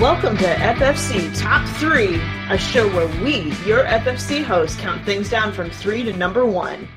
Welcome 0.00 0.38
to 0.38 0.46
FFC 0.46 1.38
Top 1.38 1.68
3, 1.76 2.18
a 2.48 2.56
show 2.56 2.88
where 2.88 3.22
we, 3.22 3.52
your 3.66 3.84
FFC 3.84 4.42
hosts, 4.42 4.80
count 4.80 5.04
things 5.04 5.28
down 5.28 5.52
from 5.52 5.68
3 5.68 6.04
to 6.04 6.14
number 6.14 6.46
1. 6.46 6.88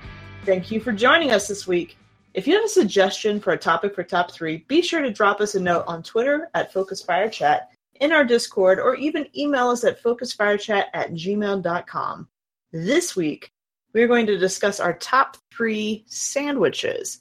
Thank 0.46 0.72
you 0.72 0.80
for 0.80 0.94
joining 0.94 1.32
us 1.32 1.50
this 1.50 1.68
week. 1.68 1.98
If 2.34 2.48
you 2.48 2.54
have 2.56 2.64
a 2.64 2.70
suggestion 2.70 3.42
for 3.42 3.52
a 3.52 3.58
topic 3.58 3.94
for 3.94 4.04
Top 4.04 4.32
3, 4.32 4.64
be 4.70 4.82
sure 4.82 5.02
to 5.02 5.12
drop 5.12 5.42
us 5.42 5.56
a 5.56 5.60
note 5.60 5.84
on 5.86 6.02
Twitter 6.02 6.50
at 6.54 6.74
FocusFireChat, 6.74 7.64
in 8.00 8.14
our 8.14 8.24
Discord, 8.24 8.80
or 8.80 8.96
even 8.96 9.28
email 9.38 9.68
us 9.68 9.84
at 9.84 10.02
FocusFireChat 10.02 10.86
at 10.94 11.12
gmail.com. 11.12 12.30
This 12.72 13.18
week, 13.18 13.52
we're 13.94 14.08
going 14.08 14.28
to 14.28 14.38
discuss 14.38 14.80
our 14.80 14.94
top 14.94 15.36
three 15.52 16.06
sandwiches 16.08 17.20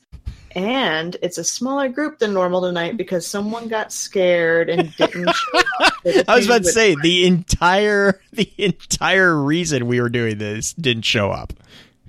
and 0.54 1.16
it's 1.22 1.38
a 1.38 1.44
smaller 1.44 1.88
group 1.88 2.18
than 2.18 2.32
normal 2.32 2.60
tonight 2.62 2.96
because 2.96 3.26
someone 3.26 3.68
got 3.68 3.92
scared 3.92 4.68
and 4.68 4.94
didn't. 4.96 5.30
Show 5.32 5.58
up. 5.80 5.92
I 6.28 6.36
was 6.36 6.46
about 6.46 6.64
to 6.64 6.72
say 6.72 6.96
the 7.02 7.26
entire 7.26 8.20
the 8.32 8.50
entire 8.58 9.36
reason 9.36 9.86
we 9.86 10.00
were 10.00 10.08
doing 10.08 10.38
this 10.38 10.72
didn't 10.74 11.04
show 11.04 11.30
up. 11.30 11.52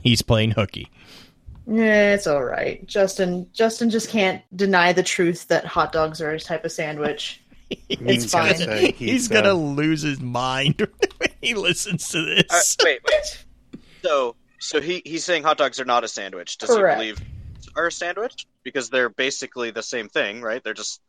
He's 0.01 0.21
playing 0.21 0.51
hooky. 0.51 0.89
Yeah, 1.65 2.13
it's 2.13 2.27
all 2.27 2.43
right. 2.43 2.85
Justin 2.87 3.47
Justin 3.53 3.89
just 3.89 4.09
can't 4.09 4.41
deny 4.55 4.93
the 4.93 5.03
truth 5.03 5.47
that 5.47 5.65
hot 5.65 5.91
dogs 5.91 6.21
are 6.21 6.31
a 6.31 6.39
type 6.39 6.65
of 6.65 6.71
sandwich. 6.71 7.41
It's 7.89 8.31
fine. 8.31 8.57
Gonna, 8.59 8.77
he's, 8.77 8.97
he's 8.97 9.27
gonna 9.27 9.53
lose 9.53 10.01
his 10.01 10.19
mind 10.19 10.75
when 11.17 11.29
he 11.41 11.55
listens 11.55 12.09
to 12.09 12.23
this. 12.23 12.77
Uh, 12.79 12.83
wait, 12.83 12.99
wait. 13.09 13.45
So, 14.03 14.35
so 14.59 14.81
he 14.81 15.01
he's 15.05 15.23
saying 15.23 15.43
hot 15.43 15.57
dogs 15.57 15.79
are 15.79 15.85
not 15.85 16.03
a 16.03 16.07
sandwich. 16.07 16.57
Does 16.57 16.69
Correct. 16.69 17.01
he 17.01 17.11
believe 17.13 17.27
are 17.75 17.87
a 17.87 17.91
sandwich 17.91 18.45
because 18.63 18.89
they're 18.89 19.09
basically 19.09 19.71
the 19.71 19.83
same 19.83 20.09
thing, 20.09 20.41
right? 20.41 20.63
They're 20.63 20.73
just 20.73 21.01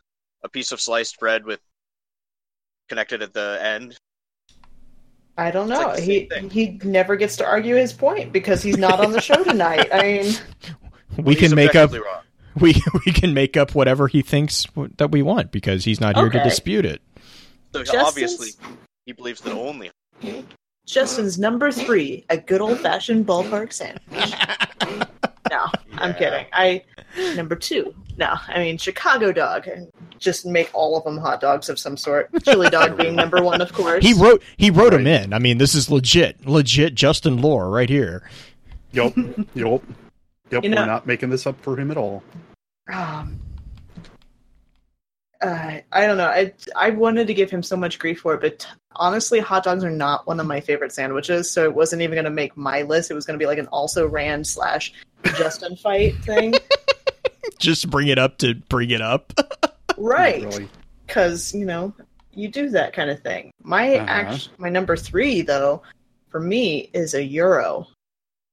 a 0.43 0.49
piece 0.49 0.73
of 0.73 0.81
sliced 0.81 1.19
bread 1.19 1.45
with 1.45 1.61
connected 2.89 3.23
at 3.23 3.33
the 3.33 3.59
end. 3.63 3.99
I 5.37 5.51
don't 5.51 5.69
know. 5.69 5.89
Like 5.89 6.03
he 6.03 6.27
thing. 6.27 6.51
he 6.51 6.79
never 6.85 7.17
gets 7.17 7.37
to 7.37 7.45
argue 7.45 7.75
his 7.75 7.93
point 7.93 8.33
because 8.33 8.63
he's 8.63 8.79
not 8.79 9.05
on 9.05 9.13
the 9.13 9.21
show 9.21 9.43
tonight. 9.43 9.89
I 9.93 10.03
mean, 10.03 10.35
we 11.17 11.23
well, 11.23 11.35
can 11.35 11.55
make 11.55 11.75
up 11.75 11.93
wrong. 11.93 12.23
we 12.61 12.81
we 13.05 13.13
can 13.13 13.35
make 13.35 13.57
up 13.57 13.75
whatever 13.75 14.07
he 14.07 14.23
thinks 14.23 14.67
that 14.99 15.11
we 15.11 15.23
want 15.23 15.51
because 15.51 15.85
he's 15.85 16.01
not 16.01 16.17
here 16.17 16.27
okay. 16.27 16.39
to 16.39 16.45
dispute 16.45 16.85
it. 16.85 17.03
So 17.73 17.83
Justin's... 17.83 18.05
obviously, 18.05 18.49
he 19.07 19.13
believes 19.13 19.41
that 19.41 19.53
only. 19.53 19.91
Justin's 20.87 21.39
number 21.39 21.73
three, 21.73 22.25
a 22.29 22.37
good 22.37 22.61
old 22.61 22.79
fashioned 22.79 23.27
ballpark 23.27 23.73
sandwich. 23.73 25.09
No, 25.51 25.57
yeah. 25.57 25.99
I'm 25.99 26.15
kidding. 26.15 26.47
I 26.53 26.83
number 27.37 27.55
two. 27.55 27.95
No, 28.17 28.35
I 28.49 28.59
mean 28.59 28.79
Chicago 28.79 29.33
dog. 29.33 29.69
Just 30.19 30.47
make 30.47 30.71
all 30.73 30.97
of 30.97 31.05
them 31.05 31.19
hot 31.19 31.41
dogs 31.41 31.69
of 31.69 31.79
some 31.79 31.97
sort. 31.97 32.31
Chili 32.45 32.71
dog 32.71 32.97
being 32.99 33.15
number 33.15 33.43
one, 33.43 33.61
of 33.61 33.73
course. 33.73 34.05
He 34.05 34.15
wrote 34.15 34.43
he 34.57 34.71
wrote 34.71 34.93
right. 34.93 35.05
them 35.05 35.07
in. 35.07 35.33
I 35.33 35.39
mean, 35.39 35.59
this 35.59 35.75
is 35.75 35.91
legit, 35.91 36.47
legit 36.47 36.95
Justin 36.95 37.41
lore 37.41 37.69
right 37.69 37.91
here. 37.91 38.29
Yup, 38.93 39.17
yup, 39.55 39.83
yep. 40.51 40.63
You 40.65 40.71
know, 40.71 40.81
We're 40.81 40.87
not 40.87 41.07
making 41.07 41.31
this 41.31 41.47
up 41.47 41.61
for 41.61 41.79
him 41.79 41.91
at 41.91 41.97
all. 41.97 42.23
Um, 42.93 43.41
uh, 45.45 45.81
I 45.93 46.07
don't 46.07 46.17
know. 46.17 46.29
I 46.29 46.53
I 46.75 46.91
wanted 46.91 47.27
to 47.27 47.35
give 47.35 47.51
him 47.51 47.63
so 47.63 47.77
much 47.77 47.99
grief 47.99 48.21
for 48.21 48.35
it, 48.35 48.41
but 48.41 48.67
honestly, 48.97 49.41
hot 49.41 49.65
dogs 49.65 49.85
are 49.85 49.91
not 49.91 50.27
one 50.27 50.41
of 50.41 50.47
my 50.47 50.61
favorite 50.61 50.93
sandwiches, 50.93 51.51
so 51.51 51.65
it 51.65 51.75
wasn't 51.75 52.01
even 52.01 52.15
going 52.15 52.25
to 52.25 52.31
make 52.31 52.57
my 52.57 52.83
list. 52.83 53.11
It 53.11 53.15
was 53.15 53.27
going 53.27 53.39
to 53.39 53.43
be 53.43 53.47
like 53.47 53.59
an 53.59 53.67
also 53.67 54.07
ran 54.07 54.45
slash 54.45 54.95
Justin 55.37 55.77
fight 55.77 56.15
thing. 56.25 56.55
Just 57.59 57.91
bring 57.91 58.09
it 58.09 58.19
up 58.19 58.39
to 58.39 58.55
bring 58.55 58.91
it 58.91 59.01
up. 59.01 59.33
right. 59.97 60.69
Because, 61.07 61.53
really. 61.53 61.61
you 61.61 61.67
know, 61.67 61.95
you 62.33 62.49
do 62.49 62.71
that 62.71 62.93
kind 62.93 63.11
of 63.11 63.21
thing. 63.21 63.53
My 63.63 63.97
uh-huh. 63.97 64.07
act, 64.09 64.49
my 64.59 64.69
number 64.69 64.97
three, 64.97 65.43
though, 65.43 65.83
for 66.31 66.41
me, 66.41 66.91
is 66.93 67.15
a 67.15 67.27
gyro. 67.27 67.87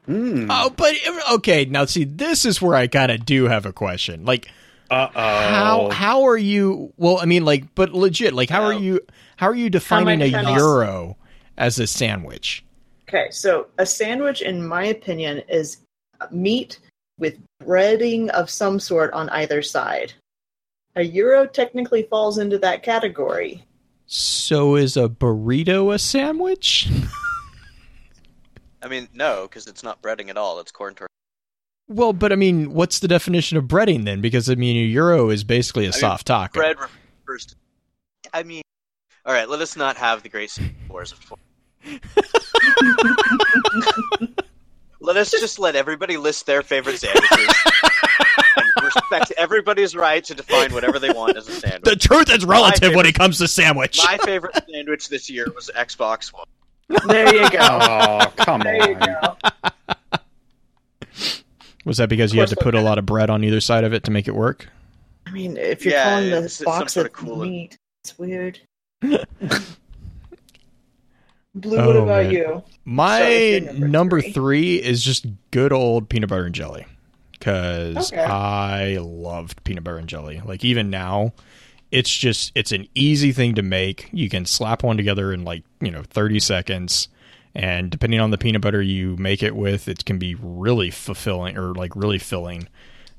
Mm. 0.08 0.48
Oh, 0.50 0.70
but 0.72 0.94
okay. 1.34 1.66
Now, 1.66 1.86
see, 1.86 2.04
this 2.04 2.46
is 2.46 2.62
where 2.62 2.76
I 2.76 2.88
kind 2.88 3.12
of 3.12 3.26
do 3.26 3.46
have 3.46 3.66
a 3.66 3.74
question. 3.74 4.26
Like, 4.26 4.50
uh 4.90 5.08
oh. 5.16 5.22
How 5.22 5.90
how 5.90 6.24
are 6.24 6.38
you? 6.38 6.92
Well, 6.98 7.20
I 7.20 7.26
mean, 7.26 7.46
like, 7.46 7.74
but 7.76 7.94
legit, 7.94 8.34
like, 8.34 8.50
how 8.50 8.64
are 8.64 8.74
you? 8.74 9.00
How 9.38 9.48
are 9.48 9.56
you 9.56 9.70
defining 9.70 10.22
a 10.22 10.30
gyro 10.30 11.18
as 11.58 11.80
a 11.80 11.88
sandwich? 11.88 12.66
Okay, 13.08 13.30
so 13.32 13.68
a 13.78 13.86
sandwich, 13.86 14.42
in 14.42 14.66
my 14.66 14.86
opinion, 14.86 15.44
is 15.50 15.78
meat 16.30 16.80
with 17.18 17.40
breading 17.64 18.30
of 18.30 18.50
some 18.50 18.80
sort 18.80 19.14
on 19.14 19.30
either 19.30 19.62
side. 19.62 20.14
A 20.96 21.08
gyro 21.08 21.46
technically 21.46 22.04
falls 22.04 22.38
into 22.38 22.58
that 22.60 22.84
category. 22.84 23.64
So 24.06 24.76
is 24.76 24.98
a 24.98 25.08
burrito 25.08 25.94
a 25.94 26.00
sandwich? 26.00 26.90
I 28.82 28.88
mean, 28.88 29.08
no, 29.14 29.44
because 29.44 29.68
it's 29.68 29.84
not 29.84 30.02
breading 30.02 30.30
at 30.30 30.38
all. 30.38 30.60
It's 30.60 30.72
corn 30.72 30.96
tortilla. 30.96 31.08
Well, 31.88 32.14
but 32.14 32.32
I 32.32 32.36
mean, 32.36 32.74
what's 32.74 33.00
the 33.00 33.08
definition 33.08 33.58
of 33.58 33.66
breading 33.66 34.06
then? 34.06 34.22
Because 34.22 34.50
I 34.50 34.56
mean, 34.56 34.76
a 34.76 34.94
gyro 34.94 35.30
is 35.30 35.44
basically 35.44 35.86
a 35.86 35.90
I 35.90 35.92
soft 35.92 36.28
mean, 36.28 36.38
taco. 36.38 36.60
Bread 36.60 36.78
refers 36.80 37.46
to. 37.48 37.56
I 38.34 38.44
mean, 38.44 38.64
all 39.26 39.34
right. 39.34 39.48
Let 39.48 39.62
us 39.62 39.76
not 39.76 39.98
have 39.98 40.24
the 40.24 40.30
great 40.30 40.58
wars 40.90 41.14
of. 41.14 41.34
let 45.02 45.18
us 45.18 45.32
just 45.32 45.60
let 45.60 45.76
everybody 45.76 46.16
list 46.16 46.46
their 46.46 46.62
favorite 46.62 47.00
sandwiches. 47.00 47.56
and 48.56 48.86
respect 48.86 49.34
everybody's 49.38 49.96
right 49.96 50.24
to 50.24 50.36
define 50.36 50.74
whatever 50.74 51.00
they 51.00 51.12
want 51.12 51.36
as 51.36 51.48
a 51.48 51.54
sandwich. 51.54 51.84
The 51.84 51.96
truth 51.96 52.32
is 52.32 52.46
relative 52.46 52.80
favorite, 52.80 52.98
when 52.98 53.06
it 53.08 53.16
comes 53.16 53.40
to 53.40 53.48
sandwich. 53.48 54.00
my 54.06 54.18
favorite 54.20 54.58
sandwich 54.70 55.10
this 55.10 55.30
year 55.30 55.48
was 55.54 55.70
Xbox 55.76 56.32
One. 56.32 56.46
There 57.08 57.34
you 57.34 57.50
go. 57.50 57.60
Oh, 57.62 58.34
come 58.38 58.62
there 58.62 59.20
on. 59.24 59.38
Was 61.86 61.98
that 61.98 62.10
because 62.10 62.32
you 62.34 62.40
had 62.40 62.50
to 62.50 62.56
put 62.56 62.76
a 62.76 62.82
lot 62.82 63.00
of 63.00 63.08
bread 63.08 63.32
on 63.32 63.44
either 63.44 63.60
side 63.60 63.84
of 63.84 63.94
it 63.94 64.04
to 64.04 64.12
make 64.12 64.28
it 64.28 64.36
work? 64.36 64.70
I 65.26 65.32
mean, 65.32 65.58
if 65.58 65.84
you're 65.84 65.96
yeah, 65.96 66.04
calling 66.04 66.30
the 66.30 66.62
box 66.64 66.96
of 66.96 67.12
cool 67.12 67.38
meat, 67.38 67.78
it's 68.04 68.20
weird. 68.20 68.60
Blue, 71.54 71.78
oh, 71.78 71.88
what 71.88 71.96
about 71.98 72.26
man. 72.26 72.32
you? 72.32 72.64
My 72.86 73.60
number, 73.60 73.88
number 73.88 74.22
three. 74.22 74.32
three. 74.32 74.76
is 74.76 75.04
just 75.04 75.26
good 75.52 75.74
old 75.74 76.08
peanut 76.08 76.30
butter 76.30 76.46
and 76.46 76.56
jelly 76.56 76.86
because 77.34 78.14
okay. 78.14 78.24
I 78.24 78.98
loved 79.02 79.64
peanut 79.64 79.84
butter 79.84 79.98
and 79.98 80.08
jelly. 80.08 80.42
Like 80.46 80.64
even 80.64 80.90
now, 80.90 81.34
it's 81.92 82.16
just 82.16 82.54
it's 82.56 82.72
an 82.72 82.88
easy 82.96 83.34
thing 83.34 83.56
to 83.56 83.62
make. 83.62 84.10
You 84.14 84.30
can 84.30 84.46
slap 84.46 84.84
one 84.84 84.96
together 84.96 85.34
in 85.34 85.44
like 85.44 85.64
you 85.82 85.92
know 85.92 86.04
thirty 86.04 86.40
seconds, 86.40 87.10
and 87.54 87.92
depending 87.92 88.22
on 88.22 88.32
the 88.32 88.38
peanut 88.38 88.62
butter 88.62 88.82
you 88.82 89.18
make 89.18 89.44
it 89.44 89.56
with, 89.56 89.90
it 89.90 90.06
can 90.06 90.18
be 90.18 90.36
really 90.36 90.90
fulfilling 90.90 91.58
or 91.58 91.74
like 91.74 91.96
really 91.98 92.20
filling. 92.20 92.70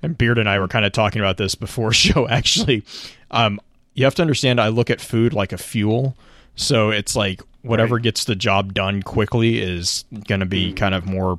And 0.02 0.16
Beard 0.16 0.38
and 0.38 0.48
I 0.48 0.58
were 0.58 0.68
kind 0.68 0.86
of 0.86 0.92
talking 0.92 1.20
about 1.20 1.36
this 1.36 1.54
before 1.54 1.92
show. 1.92 2.26
Actually, 2.28 2.82
um, 3.30 3.60
you 3.92 4.04
have 4.04 4.14
to 4.14 4.22
understand. 4.22 4.58
I 4.58 4.68
look 4.68 4.88
at 4.88 5.02
food 5.02 5.34
like 5.34 5.52
a 5.52 5.58
fuel. 5.58 6.16
So 6.56 6.90
it's 6.90 7.16
like 7.16 7.40
whatever 7.62 7.96
right. 7.96 8.04
gets 8.04 8.24
the 8.24 8.34
job 8.34 8.74
done 8.74 9.02
quickly 9.02 9.60
is 9.60 10.04
going 10.26 10.40
to 10.40 10.46
be 10.46 10.72
mm. 10.72 10.76
kind 10.76 10.94
of 10.94 11.06
more. 11.06 11.38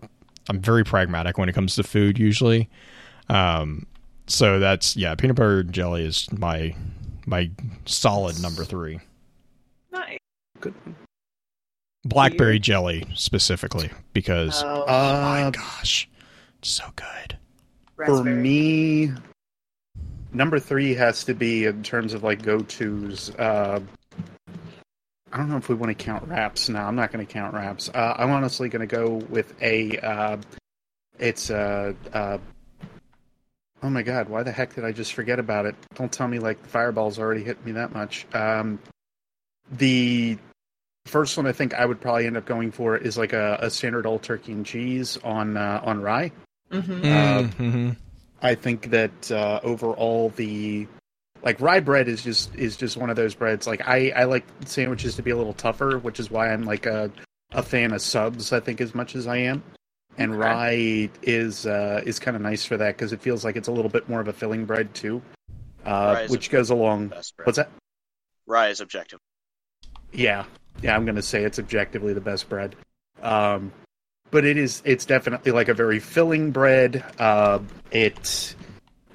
I'm 0.49 0.59
very 0.59 0.83
pragmatic 0.83 1.37
when 1.37 1.49
it 1.49 1.53
comes 1.53 1.75
to 1.75 1.83
food 1.83 2.17
usually. 2.17 2.69
Um, 3.29 3.85
so 4.27 4.59
that's 4.59 4.95
yeah, 4.95 5.15
peanut 5.15 5.35
butter 5.35 5.63
jelly 5.63 6.05
is 6.05 6.31
my 6.31 6.75
my 7.25 7.49
solid 7.85 8.41
number 8.41 8.63
three. 8.63 8.99
Nice, 9.91 10.19
good. 10.59 10.73
Blackberry 12.05 12.53
Weird. 12.53 12.63
jelly 12.63 13.05
specifically 13.15 13.89
because 14.13 14.63
oh, 14.63 14.83
uh, 14.83 15.21
my 15.21 15.51
gosh, 15.51 16.09
so 16.61 16.83
good. 16.95 17.37
For 17.95 18.23
me, 18.23 19.11
number 20.33 20.59
three 20.59 20.93
has 20.95 21.23
to 21.25 21.33
be 21.33 21.65
in 21.65 21.83
terms 21.83 22.13
of 22.13 22.23
like 22.23 22.41
go 22.41 22.59
tos. 22.59 23.29
Uh, 23.35 23.79
I 25.33 25.37
don't 25.37 25.49
know 25.49 25.57
if 25.57 25.67
we 25.67 25.73
want 25.73 25.97
to 25.97 26.03
count 26.03 26.27
wraps. 26.27 26.69
No, 26.69 26.79
I'm 26.79 26.95
not 26.95 27.11
going 27.11 27.25
to 27.25 27.31
count 27.31 27.55
wraps. 27.55 27.89
Uh, 27.89 28.13
I'm 28.19 28.29
honestly 28.29 28.69
going 28.69 28.87
to 28.87 28.95
go 28.95 29.15
with 29.29 29.59
a. 29.63 29.97
Uh, 29.97 30.37
it's 31.17 31.49
a. 31.49 31.95
Uh, 32.13 32.17
uh, 32.17 32.37
oh 33.81 33.89
my 33.89 34.03
god! 34.03 34.29
Why 34.29 34.43
the 34.43 34.51
heck 34.51 34.75
did 34.75 34.85
I 34.85 34.91
just 34.91 35.13
forget 35.13 35.39
about 35.39 35.65
it? 35.65 35.75
Don't 35.95 36.11
tell 36.11 36.27
me 36.27 36.37
like 36.37 36.61
the 36.61 36.69
fireballs 36.69 37.17
already 37.17 37.43
hit 37.43 37.65
me 37.65 37.71
that 37.71 37.91
much. 37.91 38.27
Um, 38.35 38.77
the 39.71 40.37
first 41.07 41.35
one 41.35 41.47
I 41.47 41.51
think 41.51 41.73
I 41.73 41.83
would 41.83 41.99
probably 41.99 42.27
end 42.27 42.37
up 42.37 42.45
going 42.45 42.71
for 42.71 42.95
is 42.95 43.17
like 43.17 43.33
a, 43.33 43.57
a 43.59 43.71
standard 43.71 44.05
old 44.05 44.21
turkey 44.21 44.51
and 44.51 44.63
cheese 44.63 45.17
on 45.23 45.57
uh, 45.57 45.81
on 45.83 45.99
rye. 45.99 46.31
Mm-hmm. 46.69 47.01
mm-hmm. 47.01 47.89
I 48.43 48.53
think 48.53 48.91
that 48.91 49.31
overall 49.63 50.31
the 50.35 50.87
like 51.43 51.59
rye 51.59 51.81
bread 51.81 52.07
is 52.07 52.23
just 52.23 52.55
is 52.55 52.77
just 52.77 52.97
one 52.97 53.09
of 53.09 53.15
those 53.15 53.35
breads. 53.35 53.67
Like 53.67 53.87
I 53.87 54.11
I 54.15 54.23
like 54.23 54.45
sandwiches 54.65 55.15
to 55.17 55.21
be 55.21 55.31
a 55.31 55.37
little 55.37 55.53
tougher, 55.53 55.99
which 55.99 56.19
is 56.19 56.31
why 56.31 56.51
I'm 56.51 56.63
like 56.63 56.85
a 56.85 57.11
a 57.51 57.61
fan 57.61 57.93
of 57.93 58.01
subs. 58.01 58.53
I 58.53 58.59
think 58.59 58.81
as 58.81 58.95
much 58.95 59.15
as 59.15 59.27
I 59.27 59.37
am, 59.37 59.61
and 60.17 60.37
rye 60.37 61.09
is 61.21 61.67
uh, 61.67 62.01
is 62.05 62.19
kind 62.19 62.35
of 62.35 62.41
nice 62.41 62.65
for 62.65 62.77
that 62.77 62.95
because 62.95 63.13
it 63.13 63.21
feels 63.21 63.43
like 63.43 63.55
it's 63.55 63.67
a 63.67 63.71
little 63.71 63.91
bit 63.91 64.07
more 64.07 64.21
of 64.21 64.27
a 64.27 64.33
filling 64.33 64.65
bread 64.65 64.93
too, 64.93 65.21
uh, 65.85 66.25
which 66.27 66.49
goes 66.49 66.69
along. 66.69 67.11
What's 67.43 67.57
that? 67.57 67.69
Rye 68.47 68.69
is 68.69 68.81
objective. 68.81 69.19
Yeah, 70.11 70.45
yeah, 70.81 70.95
I'm 70.95 71.05
gonna 71.05 71.21
say 71.21 71.43
it's 71.43 71.59
objectively 71.59 72.13
the 72.13 72.21
best 72.21 72.47
bread. 72.47 72.75
Um, 73.21 73.71
but 74.31 74.45
it 74.45 74.57
is 74.57 74.81
it's 74.85 75.05
definitely 75.05 75.51
like 75.51 75.67
a 75.67 75.73
very 75.73 75.99
filling 75.99 76.51
bread. 76.51 77.03
Uh, 77.19 77.59
it 77.91 78.55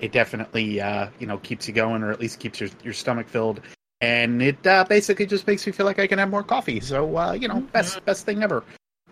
it 0.01 0.13
definitely 0.13 0.81
uh, 0.81 1.09
you 1.19 1.27
know 1.27 1.39
keeps 1.39 1.69
you 1.69 1.75
going, 1.75 2.03
or 2.03 2.11
at 2.11 2.21
least 2.21 2.41
keeps 2.41 2.61
your 2.61 2.71
your 2.83 2.95
stomach 2.95 3.29
filled. 3.29 3.61
And 4.01 4.41
it 4.41 4.65
uh, 4.67 4.85
basically 4.85 5.27
just 5.27 5.47
makes 5.47 5.67
me 5.67 5.73
feel 5.73 5.85
like 5.85 5.99
I 5.99 6.07
can 6.07 6.19
have 6.19 6.31
more 6.31 6.45
coffee. 6.45 6.81
So 6.81 7.17
uh, 7.17 7.33
you 7.33 7.49
know, 7.49 7.61
best 7.61 7.97
mm-hmm. 7.97 8.05
best 8.05 8.27
thing 8.27 8.43
ever. 8.43 8.65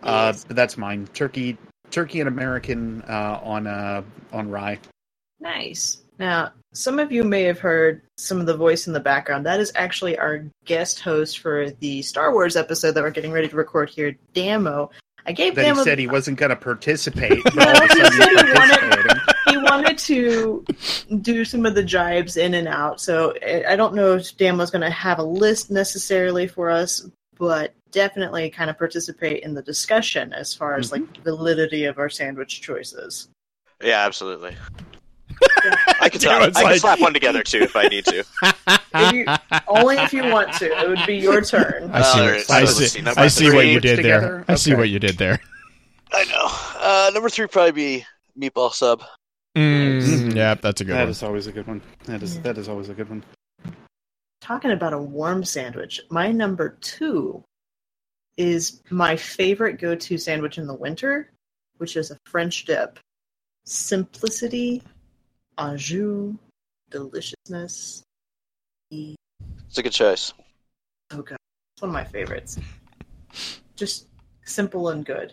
Uh, 0.03 0.33
that's 0.49 0.77
mine. 0.77 1.09
Turkey, 1.15 1.56
turkey 1.91 2.21
and 2.21 2.29
American 2.29 3.03
uh, 3.03 3.41
on 3.43 3.67
uh, 3.67 4.03
on 4.33 4.50
rye. 4.50 4.79
Nice. 5.41 6.03
Now, 6.19 6.53
some 6.73 6.99
of 6.99 7.12
you 7.12 7.25
may 7.25 7.43
have 7.43 7.59
heard 7.59 8.03
some 8.17 8.41
of 8.41 8.47
the 8.47 8.56
voice 8.56 8.87
in 8.87 8.93
the 8.93 9.00
background. 9.00 9.44
That 9.44 9.61
is 9.61 9.73
actually 9.75 10.17
our 10.19 10.44
guest 10.65 11.00
host 11.00 11.41
for 11.41 11.71
the 11.71 12.03
Star 12.03 12.32
Wars 12.32 12.56
episode 12.56 12.93
that 12.93 13.03
we're 13.03 13.11
getting 13.11 13.32
ready 13.32 13.49
to 13.49 13.56
record 13.56 13.91
here, 13.91 14.17
Damo. 14.32 14.91
I 15.27 15.32
gave 15.32 15.55
that 15.56 15.62
Damo. 15.62 15.81
He 15.81 15.85
said 15.85 15.99
he 15.99 16.06
wasn't 16.06 16.39
going 16.39 16.50
to 16.50 16.56
participate. 16.56 17.32
no, 17.55 17.73
he 17.73 17.89
said 17.89 18.12
he 18.12 18.53
wanted, 18.53 19.36
wanted 19.71 19.99
to 19.99 20.65
do 21.21 21.45
some 21.45 21.67
of 21.67 21.75
the 21.75 21.83
jibes 21.83 22.37
in 22.37 22.55
and 22.55 22.69
out. 22.69 23.01
So 23.01 23.35
I 23.69 23.77
don't 23.77 23.95
know 23.95 24.15
if 24.15 24.37
Damo's 24.37 24.71
going 24.71 24.83
to 24.83 24.91
have 24.91 25.19
a 25.19 25.25
list 25.25 25.71
necessarily 25.71 26.47
for 26.47 26.71
us, 26.71 27.09
but 27.39 27.75
definitely 27.91 28.51
kind 28.51 28.71
of 28.71 28.79
participate 28.79 29.43
in 29.43 29.55
the 29.55 29.63
discussion 29.63 30.33
as 30.33 30.55
far 30.55 30.77
as 30.77 30.91
mm-hmm. 30.91 31.05
like 31.05 31.25
validity 31.25 31.85
of 31.85 31.99
our 31.99 32.09
sandwich 32.09 32.61
choices. 32.61 33.29
Yeah, 33.83 34.05
absolutely. 34.05 34.57
I 36.01 36.09
can, 36.09 36.21
slap, 36.21 36.43
I 36.43 36.51
can 36.51 36.65
like... 36.65 36.81
slap 36.81 37.01
one 37.01 37.13
together 37.13 37.43
too 37.43 37.61
if 37.61 37.77
I 37.77 37.89
need 37.89 38.05
to. 38.07 38.25
If 38.99 39.13
you, 39.13 39.27
only 39.69 39.97
if 39.97 40.15
you 40.15 40.25
want 40.25 40.55
to. 40.55 40.65
It 40.65 40.89
would 40.89 41.07
be 41.07 41.17
your 41.17 41.43
turn. 41.43 41.91
I 41.93 42.01
see. 42.01 42.21
Right, 42.21 42.51
I, 42.51 42.65
see 42.65 43.03
I 43.05 43.29
see 43.29 43.53
what 43.53 43.67
you 43.67 43.79
did 43.79 43.97
together? 43.97 44.21
there. 44.27 44.41
Okay. 44.41 44.53
I 44.55 44.57
see 44.57 44.75
what 44.75 44.89
you 44.89 44.99
did 44.99 45.19
there. 45.19 45.39
I 46.13 46.25
know. 46.25 46.47
Uh, 46.81 47.11
number 47.13 47.29
three 47.29 47.47
probably 47.47 47.73
be 47.73 48.07
meatball 48.41 48.73
sub. 48.73 49.03
Mm, 49.56 50.37
yeah, 50.37 50.55
that's 50.55 50.82
a 50.82 50.85
good 50.85 50.93
that 50.93 50.99
one. 50.99 51.06
That 51.06 51.11
is 51.11 51.23
always 51.23 51.47
a 51.47 51.53
good 51.53 51.67
one. 51.67 51.81
That 52.05 52.23
is 52.23 52.38
that 52.41 52.58
is 52.58 52.69
always 52.69 52.91
a 52.91 52.94
good 52.94 53.08
one. 53.08 53.25
Talking 54.43 54.73
about 54.73 54.93
a 54.93 54.99
warm 54.99 55.44
sandwich, 55.44 56.03
my 56.11 56.31
number 56.31 56.76
two 56.82 57.43
is 58.37 58.82
my 58.91 59.17
favorite 59.17 59.81
go-to 59.81 60.19
sandwich 60.19 60.58
in 60.58 60.67
the 60.67 60.75
winter, 60.75 61.32
which 61.79 61.97
is 61.97 62.11
a 62.11 62.19
French 62.26 62.67
dip. 62.67 62.99
Simplicity 63.64 64.82
Anjou, 65.56 66.37
deliciousness. 66.91 68.03
It's 68.91 69.79
a 69.79 69.82
good 69.82 69.93
choice. 69.93 70.35
Oh 71.12 71.23
god, 71.23 71.38
it's 71.75 71.82
one 71.82 71.88
of 71.88 71.94
my 71.94 72.05
favorites. 72.05 72.58
Just 73.75 74.08
simple 74.44 74.91
and 74.91 75.05
good. 75.05 75.32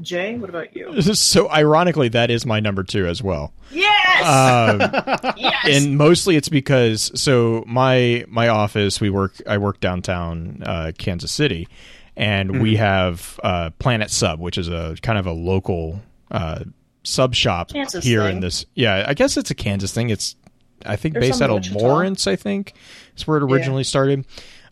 Jay, 0.00 0.36
what 0.36 0.50
about 0.50 0.74
you? 0.74 1.00
So 1.02 1.50
ironically, 1.50 2.08
that 2.08 2.30
is 2.30 2.46
my 2.46 2.60
number 2.60 2.82
two 2.82 3.06
as 3.06 3.22
well. 3.22 3.52
Yes. 3.70 4.26
Um, 4.26 4.80
yes. 5.36 5.66
And 5.68 5.98
mostly 5.98 6.36
it's 6.36 6.48
because 6.48 7.10
so 7.20 7.64
my 7.66 8.24
my 8.28 8.48
office 8.48 9.00
we 9.00 9.10
work 9.10 9.40
I 9.46 9.58
work 9.58 9.80
downtown 9.80 10.62
uh, 10.64 10.92
Kansas 10.96 11.32
City, 11.32 11.68
and 12.16 12.50
mm-hmm. 12.50 12.62
we 12.62 12.76
have 12.76 13.38
uh, 13.42 13.70
Planet 13.78 14.10
Sub, 14.10 14.40
which 14.40 14.58
is 14.58 14.68
a 14.68 14.96
kind 15.02 15.18
of 15.18 15.26
a 15.26 15.32
local 15.32 16.00
uh, 16.30 16.64
sub 17.02 17.34
shop 17.34 17.70
Kansas 17.70 18.04
here 18.04 18.22
thing. 18.22 18.36
in 18.36 18.40
this. 18.40 18.66
Yeah, 18.74 19.04
I 19.06 19.14
guess 19.14 19.36
it's 19.36 19.50
a 19.50 19.54
Kansas 19.54 19.92
thing. 19.92 20.10
It's 20.10 20.36
I 20.84 20.96
think 20.96 21.14
There's 21.14 21.28
based 21.28 21.42
out 21.42 21.50
of 21.50 21.70
Lawrence. 21.72 22.26
I 22.26 22.36
think 22.36 22.74
it's 23.12 23.26
where 23.26 23.36
it 23.36 23.42
originally 23.42 23.82
yeah. 23.82 23.88
started. 23.88 24.24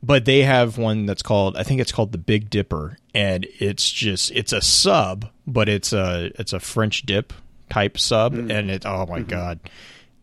But 0.02 0.24
they 0.24 0.42
have 0.42 0.78
one 0.78 1.06
that's 1.06 1.22
called 1.22 1.56
I 1.56 1.64
think 1.64 1.80
it's 1.80 1.92
called 1.92 2.12
the 2.12 2.18
Big 2.18 2.50
Dipper, 2.50 2.96
and 3.14 3.46
it's 3.58 3.90
just 3.90 4.30
it's 4.32 4.52
a 4.52 4.60
sub, 4.60 5.30
but 5.46 5.68
it's 5.68 5.92
a 5.92 6.30
it's 6.38 6.52
a 6.52 6.60
French 6.60 7.02
dip 7.02 7.32
type 7.68 7.98
sub, 7.98 8.34
mm. 8.34 8.50
and 8.52 8.70
it 8.70 8.86
oh 8.86 9.06
my 9.06 9.20
mm-hmm. 9.20 9.28
god, 9.28 9.60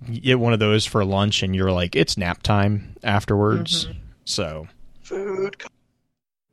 you 0.08 0.22
get 0.22 0.40
one 0.40 0.54
of 0.54 0.60
those 0.60 0.86
for 0.86 1.04
lunch, 1.04 1.44
and 1.44 1.56
you're 1.56 1.72
like 1.72 1.96
it's 1.96 2.18
nap 2.18 2.42
time 2.42 2.96
afterwards. 3.04 3.86
Mm-hmm. 3.86 4.00
So 4.24 4.68
food 5.02 5.58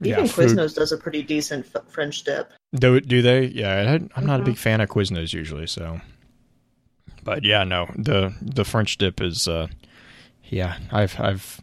even 0.05 0.25
yeah, 0.25 0.31
Quiznos 0.31 0.75
does 0.75 0.93
a 0.93 0.97
pretty 0.97 1.23
decent 1.23 1.67
f- 1.75 1.83
French 1.89 2.25
dip. 2.25 2.53
Do 2.75 3.01
do 3.01 3.23
they? 3.23 3.47
Yeah, 3.47 3.73
I, 3.73 3.81
am 3.95 4.09
mm-hmm. 4.09 4.27
not 4.27 4.41
a 4.41 4.43
big 4.43 4.55
mm-hmm. 4.55 4.63
fan 4.63 4.81
of 4.81 4.89
Quiznos 4.89 5.33
usually, 5.33 5.67
so. 5.67 6.01
But 7.23 7.45
yeah, 7.45 7.65
no 7.65 7.89
the 7.97 8.35
the 8.41 8.65
French 8.65 8.99
dip 8.99 9.21
is, 9.21 9.47
uh, 9.47 9.69
yeah, 10.45 10.79
I've 10.91 11.19
I've 11.21 11.61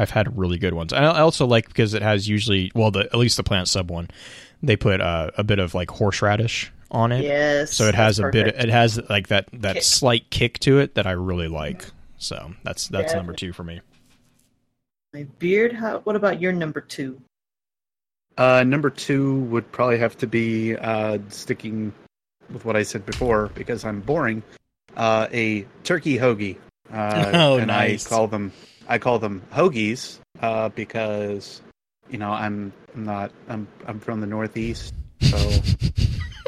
I've 0.00 0.10
had 0.10 0.38
really 0.38 0.56
good 0.56 0.72
ones. 0.72 0.94
I 0.94 1.20
also 1.20 1.46
like 1.46 1.68
because 1.68 1.92
it 1.92 2.00
has 2.00 2.26
usually 2.26 2.72
well 2.74 2.90
the 2.90 3.00
at 3.00 3.16
least 3.16 3.36
the 3.36 3.42
Planet 3.42 3.68
Sub 3.68 3.90
one, 3.90 4.08
they 4.62 4.76
put 4.76 5.02
uh, 5.02 5.30
a 5.36 5.44
bit 5.44 5.58
of 5.58 5.74
like 5.74 5.90
horseradish 5.90 6.72
on 6.90 7.12
it. 7.12 7.22
Yes. 7.22 7.74
So 7.74 7.84
it 7.84 7.94
has 7.94 8.18
a 8.18 8.22
perfect. 8.22 8.56
bit. 8.56 8.64
It 8.64 8.70
has 8.70 8.98
like 9.10 9.28
that 9.28 9.48
that 9.52 9.74
kick. 9.74 9.82
slight 9.82 10.30
kick 10.30 10.58
to 10.60 10.78
it 10.78 10.94
that 10.94 11.06
I 11.06 11.10
really 11.12 11.48
like. 11.48 11.84
So 12.16 12.54
that's 12.62 12.88
that's 12.88 13.12
yeah. 13.12 13.18
number 13.18 13.34
two 13.34 13.52
for 13.52 13.62
me. 13.62 13.82
My 15.12 15.24
beard. 15.38 15.74
How, 15.74 15.98
what 15.98 16.16
about 16.16 16.40
your 16.40 16.52
number 16.52 16.80
two? 16.80 17.20
Uh, 18.38 18.64
number 18.64 18.88
two 18.88 19.40
would 19.44 19.70
probably 19.70 19.98
have 19.98 20.16
to 20.18 20.26
be 20.26 20.76
uh, 20.76 21.18
sticking 21.28 21.92
with 22.50 22.64
what 22.64 22.74
I 22.74 22.84
said 22.84 23.04
before 23.04 23.50
because 23.54 23.84
I'm 23.84 24.00
boring. 24.00 24.42
Uh, 24.96 25.28
a 25.30 25.66
turkey 25.84 26.16
hoagie, 26.18 26.56
uh, 26.90 27.30
oh, 27.34 27.58
and 27.58 27.66
nice. 27.66 28.06
I 28.06 28.08
call 28.08 28.28
them 28.28 28.52
I 28.88 28.98
call 28.98 29.18
them 29.18 29.42
hoagies 29.52 30.18
uh, 30.40 30.68
because 30.70 31.62
you 32.08 32.18
know 32.18 32.30
I'm, 32.30 32.72
I'm 32.94 33.04
not 33.04 33.32
I'm 33.48 33.68
I'm 33.86 34.00
from 34.00 34.20
the 34.20 34.26
Northeast, 34.26 34.94
so 35.20 35.38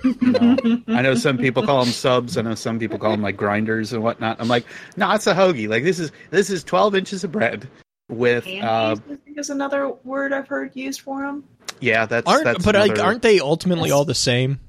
you 0.04 0.32
know, 0.32 0.82
I 0.88 1.02
know 1.02 1.14
some 1.14 1.38
people 1.38 1.64
call 1.64 1.84
them 1.84 1.92
subs. 1.92 2.36
I 2.36 2.42
know 2.42 2.54
some 2.54 2.78
people 2.78 2.98
call 2.98 3.12
them 3.12 3.22
like 3.22 3.36
grinders 3.36 3.92
and 3.92 4.02
whatnot. 4.02 4.40
I'm 4.40 4.48
like, 4.48 4.66
no, 4.96 5.10
it's 5.12 5.26
a 5.26 5.34
hoagie. 5.34 5.68
Like 5.68 5.84
this 5.84 5.98
is 5.98 6.12
this 6.30 6.50
is 6.50 6.64
12 6.64 6.94
inches 6.96 7.24
of 7.24 7.32
bread 7.32 7.68
with. 8.08 8.46
Uh, 8.46 8.96
I 9.10 9.16
think 9.16 9.38
is 9.38 9.50
another 9.50 9.88
word 10.04 10.32
I've 10.32 10.48
heard 10.48 10.74
used 10.74 11.00
for 11.00 11.22
them. 11.22 11.44
Yeah, 11.80 12.06
that's 12.06 12.26
aren't 12.26 12.44
that's 12.44 12.64
but 12.64 12.76
another... 12.76 12.94
like, 12.94 13.04
aren't 13.04 13.22
they 13.22 13.40
ultimately 13.40 13.90
all 13.90 14.04
the 14.04 14.14
same? 14.14 14.60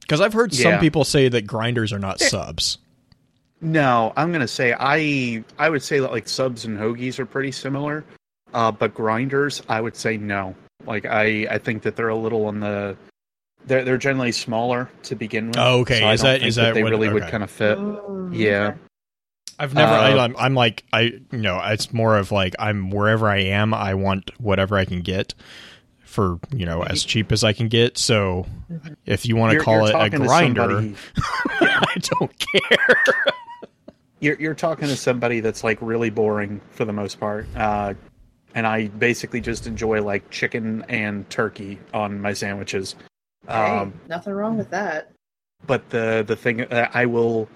Because 0.00 0.20
I've 0.20 0.32
heard 0.32 0.54
some 0.54 0.72
yeah. 0.72 0.80
people 0.80 1.04
say 1.04 1.28
that 1.28 1.46
grinders 1.46 1.92
are 1.92 1.98
not 1.98 2.20
subs. 2.20 2.78
No, 3.60 4.12
I'm 4.16 4.32
gonna 4.32 4.48
say 4.48 4.74
I 4.78 5.44
I 5.58 5.68
would 5.68 5.82
say 5.82 5.98
that 5.98 6.12
like 6.12 6.28
subs 6.28 6.64
and 6.64 6.78
hoagies 6.78 7.18
are 7.18 7.26
pretty 7.26 7.52
similar, 7.52 8.04
uh, 8.54 8.70
but 8.70 8.94
grinders 8.94 9.62
I 9.68 9.80
would 9.80 9.96
say 9.96 10.16
no. 10.16 10.54
Like 10.86 11.06
I 11.06 11.46
I 11.50 11.58
think 11.58 11.82
that 11.82 11.96
they're 11.96 12.08
a 12.08 12.16
little 12.16 12.46
on 12.46 12.60
the 12.60 12.96
they're 13.66 13.84
they're 13.84 13.98
generally 13.98 14.32
smaller 14.32 14.88
to 15.04 15.14
begin 15.16 15.48
with. 15.48 15.58
Oh, 15.58 15.80
okay. 15.80 16.00
So 16.00 16.10
is 16.10 16.20
that 16.22 16.42
is 16.42 16.54
that, 16.56 16.62
that 16.62 16.74
they 16.74 16.82
what, 16.82 16.90
really 16.90 17.08
okay. 17.08 17.14
would 17.14 17.28
kind 17.28 17.42
of 17.42 17.50
fit? 17.50 17.78
Oh, 17.78 18.30
yeah. 18.32 18.74
I've 19.58 19.74
never. 19.74 19.92
Uh, 19.92 19.96
I, 19.96 20.24
I'm, 20.24 20.36
I'm 20.36 20.54
like 20.54 20.84
I. 20.92 21.00
You 21.00 21.38
know, 21.38 21.60
it's 21.64 21.92
more 21.92 22.16
of 22.16 22.30
like 22.30 22.54
I'm 22.60 22.90
wherever 22.90 23.28
I 23.28 23.38
am. 23.38 23.74
I 23.74 23.94
want 23.94 24.30
whatever 24.40 24.76
I 24.76 24.84
can 24.84 25.00
get 25.00 25.34
for 26.04 26.38
you 26.54 26.64
know 26.64 26.82
as 26.82 27.04
cheap 27.04 27.32
as 27.32 27.44
I 27.44 27.52
can 27.52 27.68
get. 27.68 27.98
So 27.98 28.46
mm-hmm. 28.70 28.94
if 29.04 29.26
you 29.26 29.36
want 29.36 29.58
to 29.58 29.64
call 29.64 29.86
it 29.86 29.94
a 29.94 30.16
grinder, 30.16 30.94
I 31.60 31.94
don't 31.96 32.38
care. 32.38 33.04
you're 34.20 34.36
you're 34.36 34.54
talking 34.54 34.88
to 34.88 34.96
somebody 34.96 35.40
that's 35.40 35.64
like 35.64 35.78
really 35.80 36.10
boring 36.10 36.60
for 36.70 36.84
the 36.84 36.92
most 36.92 37.20
part. 37.20 37.46
Uh, 37.56 37.94
and 38.54 38.66
I 38.66 38.88
basically 38.88 39.40
just 39.40 39.66
enjoy 39.66 40.02
like 40.02 40.30
chicken 40.30 40.84
and 40.88 41.28
turkey 41.30 41.78
on 41.92 42.20
my 42.20 42.32
sandwiches. 42.32 42.94
Hey, 43.46 43.54
um, 43.54 43.92
nothing 44.08 44.32
wrong 44.32 44.56
with 44.58 44.70
that. 44.70 45.10
But 45.66 45.88
the 45.90 46.24
the 46.26 46.36
thing 46.36 46.62
uh, 46.62 46.88
I 46.92 47.06
will, 47.06 47.48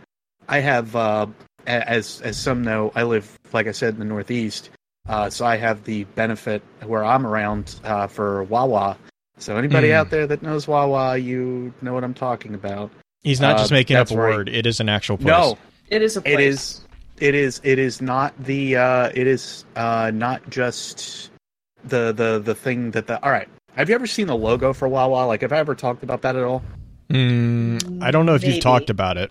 I 0.48 0.60
have 0.60 0.94
uh, 0.94 1.26
as 1.66 2.20
as 2.20 2.36
some 2.36 2.62
know, 2.62 2.92
I 2.94 3.04
live 3.04 3.38
like 3.52 3.66
I 3.66 3.72
said 3.72 3.94
in 3.94 4.00
the 4.00 4.04
Northeast, 4.04 4.70
uh, 5.08 5.30
so 5.30 5.44
I 5.44 5.56
have 5.56 5.84
the 5.84 6.04
benefit 6.04 6.62
where 6.84 7.04
I'm 7.04 7.26
around 7.26 7.80
uh, 7.84 8.06
for 8.06 8.44
Wawa. 8.44 8.96
So 9.38 9.56
anybody 9.56 9.88
mm. 9.88 9.94
out 9.94 10.10
there 10.10 10.26
that 10.26 10.42
knows 10.42 10.68
Wawa, 10.68 11.16
you 11.16 11.72
know 11.82 11.94
what 11.94 12.04
I'm 12.04 12.14
talking 12.14 12.54
about. 12.54 12.90
He's 13.22 13.40
not 13.40 13.58
just 13.58 13.72
uh, 13.72 13.76
making 13.76 13.96
up 13.96 14.10
a 14.10 14.16
right. 14.16 14.36
word; 14.36 14.48
it 14.48 14.66
is 14.66 14.80
an 14.80 14.88
actual 14.88 15.16
place. 15.16 15.26
No, 15.26 15.58
it 15.92 16.02
is 16.02 16.16
a 16.16 16.22
place. 16.22 16.34
It 16.34 16.40
is. 16.40 16.80
It 17.20 17.34
is. 17.34 17.60
It 17.62 17.78
is 17.78 18.02
not 18.02 18.34
the. 18.42 18.76
Uh, 18.76 19.10
it 19.14 19.26
is 19.26 19.64
uh, 19.76 20.10
not 20.12 20.48
just 20.50 21.30
the 21.84 22.12
the 22.12 22.40
the 22.42 22.54
thing 22.54 22.90
that 22.92 23.06
the. 23.06 23.22
All 23.22 23.30
right. 23.30 23.48
Have 23.76 23.88
you 23.88 23.94
ever 23.94 24.06
seen 24.06 24.26
the 24.26 24.36
logo 24.36 24.72
for 24.72 24.88
Wawa? 24.88 25.26
Like, 25.26 25.40
have 25.42 25.52
I 25.52 25.58
ever 25.58 25.74
talked 25.74 26.02
about 26.02 26.22
that 26.22 26.36
at 26.36 26.42
all? 26.42 26.62
Mm, 27.10 28.02
I 28.02 28.10
don't 28.10 28.26
know 28.26 28.34
if 28.34 28.42
Maybe. 28.42 28.54
you've 28.54 28.62
talked 28.62 28.90
about 28.90 29.16
it. 29.16 29.30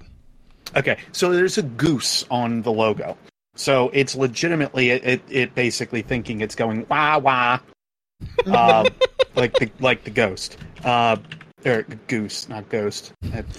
Okay, 0.76 0.98
so 1.12 1.34
there's 1.34 1.58
a 1.58 1.64
goose 1.64 2.24
on 2.32 2.62
the 2.62 2.72
logo. 2.72 3.18
So 3.56 3.90
it's 3.94 4.16
legitimately 4.16 4.92
it, 4.92 5.04
it, 5.04 5.22
it 5.30 5.56
basically 5.56 6.02
thinking 6.02 6.42
it's 6.42 6.56
going 6.56 6.86
wah 6.90 7.18
wah, 7.18 7.60
uh, 8.46 8.90
like 9.36 9.54
the 9.54 9.70
like 9.80 10.04
the 10.04 10.10
ghost, 10.12 10.58
uh, 10.84 11.18
or 11.66 11.84
goose, 12.08 12.50
not 12.50 12.70
ghost. 12.70 13.14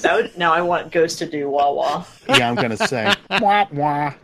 Would, 0.05 0.37
now 0.37 0.53
I 0.53 0.63
want 0.63 0.93
ghost 0.93 1.19
to 1.19 1.27
do 1.27 1.49
wah 1.49 1.73
wah. 1.73 2.05
yeah, 2.29 2.49
I'm 2.49 2.57
gonna 2.57 2.77
say 2.77 3.15
wah 3.41 3.67
wah. 3.73 4.15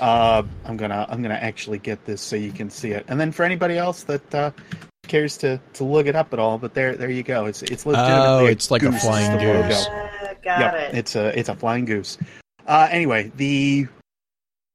Uh, 0.00 0.42
I'm 0.64 0.76
gonna 0.76 1.06
I'm 1.08 1.22
gonna 1.22 1.34
actually 1.34 1.78
get 1.78 2.04
this 2.04 2.20
so 2.20 2.36
you 2.36 2.52
can 2.52 2.70
see 2.70 2.92
it. 2.92 3.04
And 3.08 3.20
then 3.20 3.32
for 3.32 3.44
anybody 3.44 3.76
else 3.76 4.04
that 4.04 4.34
uh, 4.34 4.50
cares 5.06 5.36
to, 5.38 5.60
to 5.74 5.84
look 5.84 6.06
it 6.06 6.16
up 6.16 6.32
at 6.32 6.38
all, 6.38 6.58
but 6.58 6.74
there 6.74 6.96
there 6.96 7.10
you 7.10 7.22
go. 7.22 7.46
It's 7.46 7.62
it's 7.62 7.84
legitimately. 7.84 8.44
Oh, 8.44 8.46
it's 8.46 8.70
like 8.70 8.82
a 8.82 8.92
flying 8.92 9.38
goose. 9.38 9.86
Uh, 9.86 10.34
got 10.42 10.60
yep, 10.60 10.74
it. 10.74 10.94
It's 10.94 11.16
a 11.16 11.38
it's 11.38 11.48
a 11.48 11.54
flying 11.54 11.84
goose. 11.84 12.18
Uh, 12.66 12.88
anyway, 12.90 13.32
the 13.36 13.88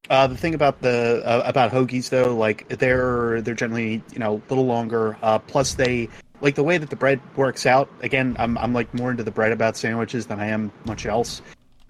uh, 0.09 0.27
the 0.27 0.35
thing 0.35 0.53
about 0.53 0.81
the 0.81 1.21
uh, 1.25 1.43
about 1.45 1.71
hoagies 1.71 2.09
though, 2.09 2.35
like 2.35 2.67
they're 2.67 3.41
they're 3.41 3.53
generally 3.53 4.03
you 4.11 4.19
know 4.19 4.35
a 4.35 4.49
little 4.49 4.65
longer. 4.65 5.17
Uh, 5.21 5.39
plus 5.39 5.75
they 5.75 6.09
like 6.43 6.55
the 6.55 6.63
way 6.63 6.77
that 6.77 6.91
the 6.91 6.95
bread 6.95 7.19
works 7.35 7.65
out. 7.65 7.89
Again, 8.01 8.35
I'm 8.37 8.57
I'm 8.59 8.73
like 8.73 8.93
more 8.93 9.09
into 9.09 9.23
the 9.23 9.31
bread 9.31 9.51
about 9.51 9.75
sandwiches 9.75 10.27
than 10.27 10.39
I 10.39 10.47
am 10.47 10.71
much 10.85 11.07
else. 11.07 11.41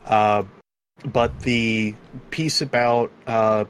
Uh, 0.05 0.43
but 1.05 1.37
the 1.41 1.95
piece 2.29 2.61
about 2.61 3.11
uh, 3.27 3.65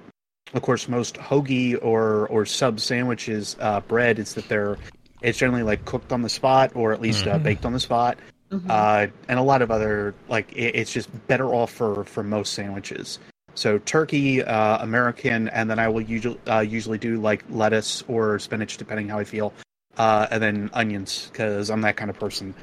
of 0.54 0.62
course, 0.62 0.88
most 0.88 1.16
hoagie 1.16 1.80
or 1.82 2.28
or 2.28 2.46
sub 2.46 2.80
sandwiches 2.80 3.56
uh, 3.60 3.80
bread 3.82 4.20
is 4.20 4.36
that 4.36 4.48
they're 4.50 4.78
it's 5.22 5.38
generally 5.38 5.64
like 5.64 5.86
cooked 5.86 6.12
on 6.12 6.22
the 6.22 6.30
spot 6.30 6.76
or 6.76 6.94
at 6.94 7.02
least 7.02 7.24
uh, 7.24 7.32
mm-hmm. 7.32 7.36
uh, 7.36 7.40
baked 7.40 7.66
on 7.66 7.74
the 7.74 7.80
spot, 7.80 8.18
mm-hmm. 8.52 8.70
uh, 8.70 9.08
and 9.30 9.40
a 9.40 9.42
lot 9.42 9.62
of 9.62 9.72
other 9.72 10.14
like 10.28 10.52
it, 10.52 10.76
it's 10.76 10.92
just 10.92 11.10
better 11.28 11.48
off 11.54 11.72
for 11.72 12.04
for 12.04 12.24
most 12.24 12.54
sandwiches. 12.54 13.20
So 13.56 13.78
turkey, 13.80 14.44
uh, 14.44 14.84
American, 14.84 15.48
and 15.50 15.70
then 15.70 15.80
I 15.80 15.88
will 15.88 16.02
usually 16.02 16.40
uh, 16.48 16.60
usually 16.60 16.98
do 16.98 17.20
like 17.20 17.44
lettuce 17.50 18.04
or 18.08 18.38
spinach 18.40 18.78
depending 18.78 19.08
how 19.08 19.20
I 19.20 19.24
feel, 19.24 19.54
and 19.98 20.42
then 20.42 20.70
onions 20.74 21.30
because 21.32 21.70
I'm 21.70 21.82
that 21.82 21.98
kind 21.98 22.10
of 22.10 22.20
person. 22.20 22.54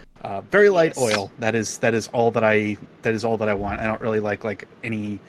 very 0.51 0.69
light 0.69 0.95
yes. 0.97 1.17
oil. 1.17 1.31
That 1.39 1.55
is 1.55 1.79
that 1.79 1.95
is 1.95 2.09
all 2.09 2.31
that 2.33 2.45
I 2.45 2.77
that 3.03 3.15
is 3.15 3.25
all 3.25 3.37
that 3.39 3.49
I 3.49 3.55
want. 3.55 3.81
I 3.81 3.87
don't 3.87 4.01
really 4.01 4.21
like 4.21 4.45
like 4.45 4.67
any 4.83 5.21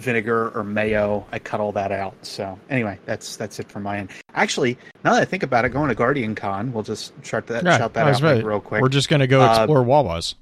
vinegar 0.00 0.50
or 0.50 0.64
mayo. 0.64 1.26
I 1.30 1.38
cut 1.38 1.60
all 1.60 1.72
that 1.72 1.92
out. 1.92 2.14
So 2.22 2.58
anyway, 2.68 2.98
that's 3.04 3.36
that's 3.36 3.60
it 3.60 3.68
from 3.68 3.84
my 3.84 3.98
end. 3.98 4.10
Actually, 4.34 4.78
now 5.04 5.14
that 5.14 5.22
I 5.22 5.24
think 5.24 5.42
about 5.42 5.64
it, 5.64 5.70
going 5.70 5.88
to 5.88 5.94
Guardian 5.94 6.34
Con, 6.34 6.72
we'll 6.72 6.82
just 6.82 7.12
shout 7.24 7.46
that 7.48 7.64
yeah, 7.64 7.78
shout 7.78 7.94
that 7.94 8.06
out 8.06 8.20
right. 8.22 8.44
real 8.44 8.60
quick. 8.60 8.82
We're 8.82 8.88
just 8.88 9.08
gonna 9.08 9.26
go 9.26 9.42
uh, 9.42 9.56
explore 9.56 9.80
uh, 9.80 9.84
Wawas. 9.84 10.34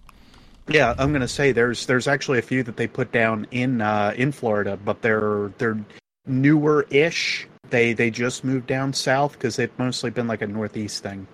Yeah, 0.69 0.95
I'm 0.99 1.13
gonna 1.13 1.29
say 1.29 1.53
there's 1.53 1.87
there's 1.87 2.09
actually 2.09 2.39
a 2.39 2.43
few 2.43 2.63
that 2.63 2.77
they 2.77 2.87
put 2.87 3.13
down 3.13 3.47
in 3.51 3.81
uh, 3.81 4.15
in 4.17 4.33
Florida, 4.33 4.79
but 4.83 5.03
they're 5.03 5.51
they're 5.59 5.79
newer 6.27 6.87
ish. 6.91 7.49
They 7.71 7.93
they 7.93 8.11
just 8.11 8.45
moved 8.45 8.67
down 8.67 8.93
south 8.93 9.33
because 9.33 9.57
they've 9.57 9.79
mostly 9.79 10.11
been 10.11 10.27
like 10.27 10.43
a 10.43 10.47
northeast 10.47 11.03
thing. 11.03 11.27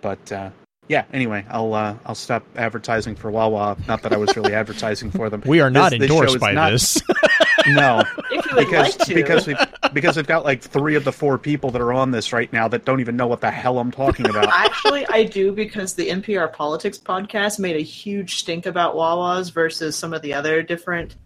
But 0.00 0.32
uh, 0.32 0.50
yeah. 0.88 1.04
Anyway, 1.12 1.44
I'll 1.48 1.74
uh, 1.74 1.96
I'll 2.04 2.14
stop 2.14 2.44
advertising 2.56 3.16
for 3.16 3.30
Wawa. 3.30 3.76
Not 3.88 4.02
that 4.02 4.12
I 4.12 4.16
was 4.16 4.36
really 4.36 4.54
advertising 4.54 5.10
for 5.10 5.28
them. 5.30 5.42
We 5.46 5.60
are 5.60 5.70
not 5.70 5.90
this, 5.90 6.02
endorsed 6.02 6.34
this 6.34 6.40
by 6.40 6.52
not, 6.52 6.72
this. 6.72 7.00
no, 7.68 8.02
because 8.30 8.98
like 8.98 9.08
because 9.08 9.46
we 9.46 9.56
because 9.92 10.16
we've 10.16 10.26
got 10.26 10.44
like 10.44 10.62
three 10.62 10.94
of 10.94 11.04
the 11.04 11.12
four 11.12 11.38
people 11.38 11.70
that 11.70 11.80
are 11.80 11.92
on 11.92 12.10
this 12.10 12.32
right 12.32 12.52
now 12.52 12.68
that 12.68 12.84
don't 12.84 13.00
even 13.00 13.16
know 13.16 13.26
what 13.26 13.40
the 13.40 13.50
hell 13.50 13.78
I'm 13.78 13.90
talking 13.90 14.28
about. 14.28 14.48
Actually, 14.52 15.06
I 15.08 15.24
do 15.24 15.52
because 15.52 15.94
the 15.94 16.08
NPR 16.08 16.52
Politics 16.52 16.98
podcast 16.98 17.58
made 17.58 17.76
a 17.76 17.82
huge 17.82 18.36
stink 18.36 18.66
about 18.66 18.94
Wawas 18.94 19.52
versus 19.52 19.96
some 19.96 20.12
of 20.12 20.22
the 20.22 20.34
other 20.34 20.62
different 20.62 21.16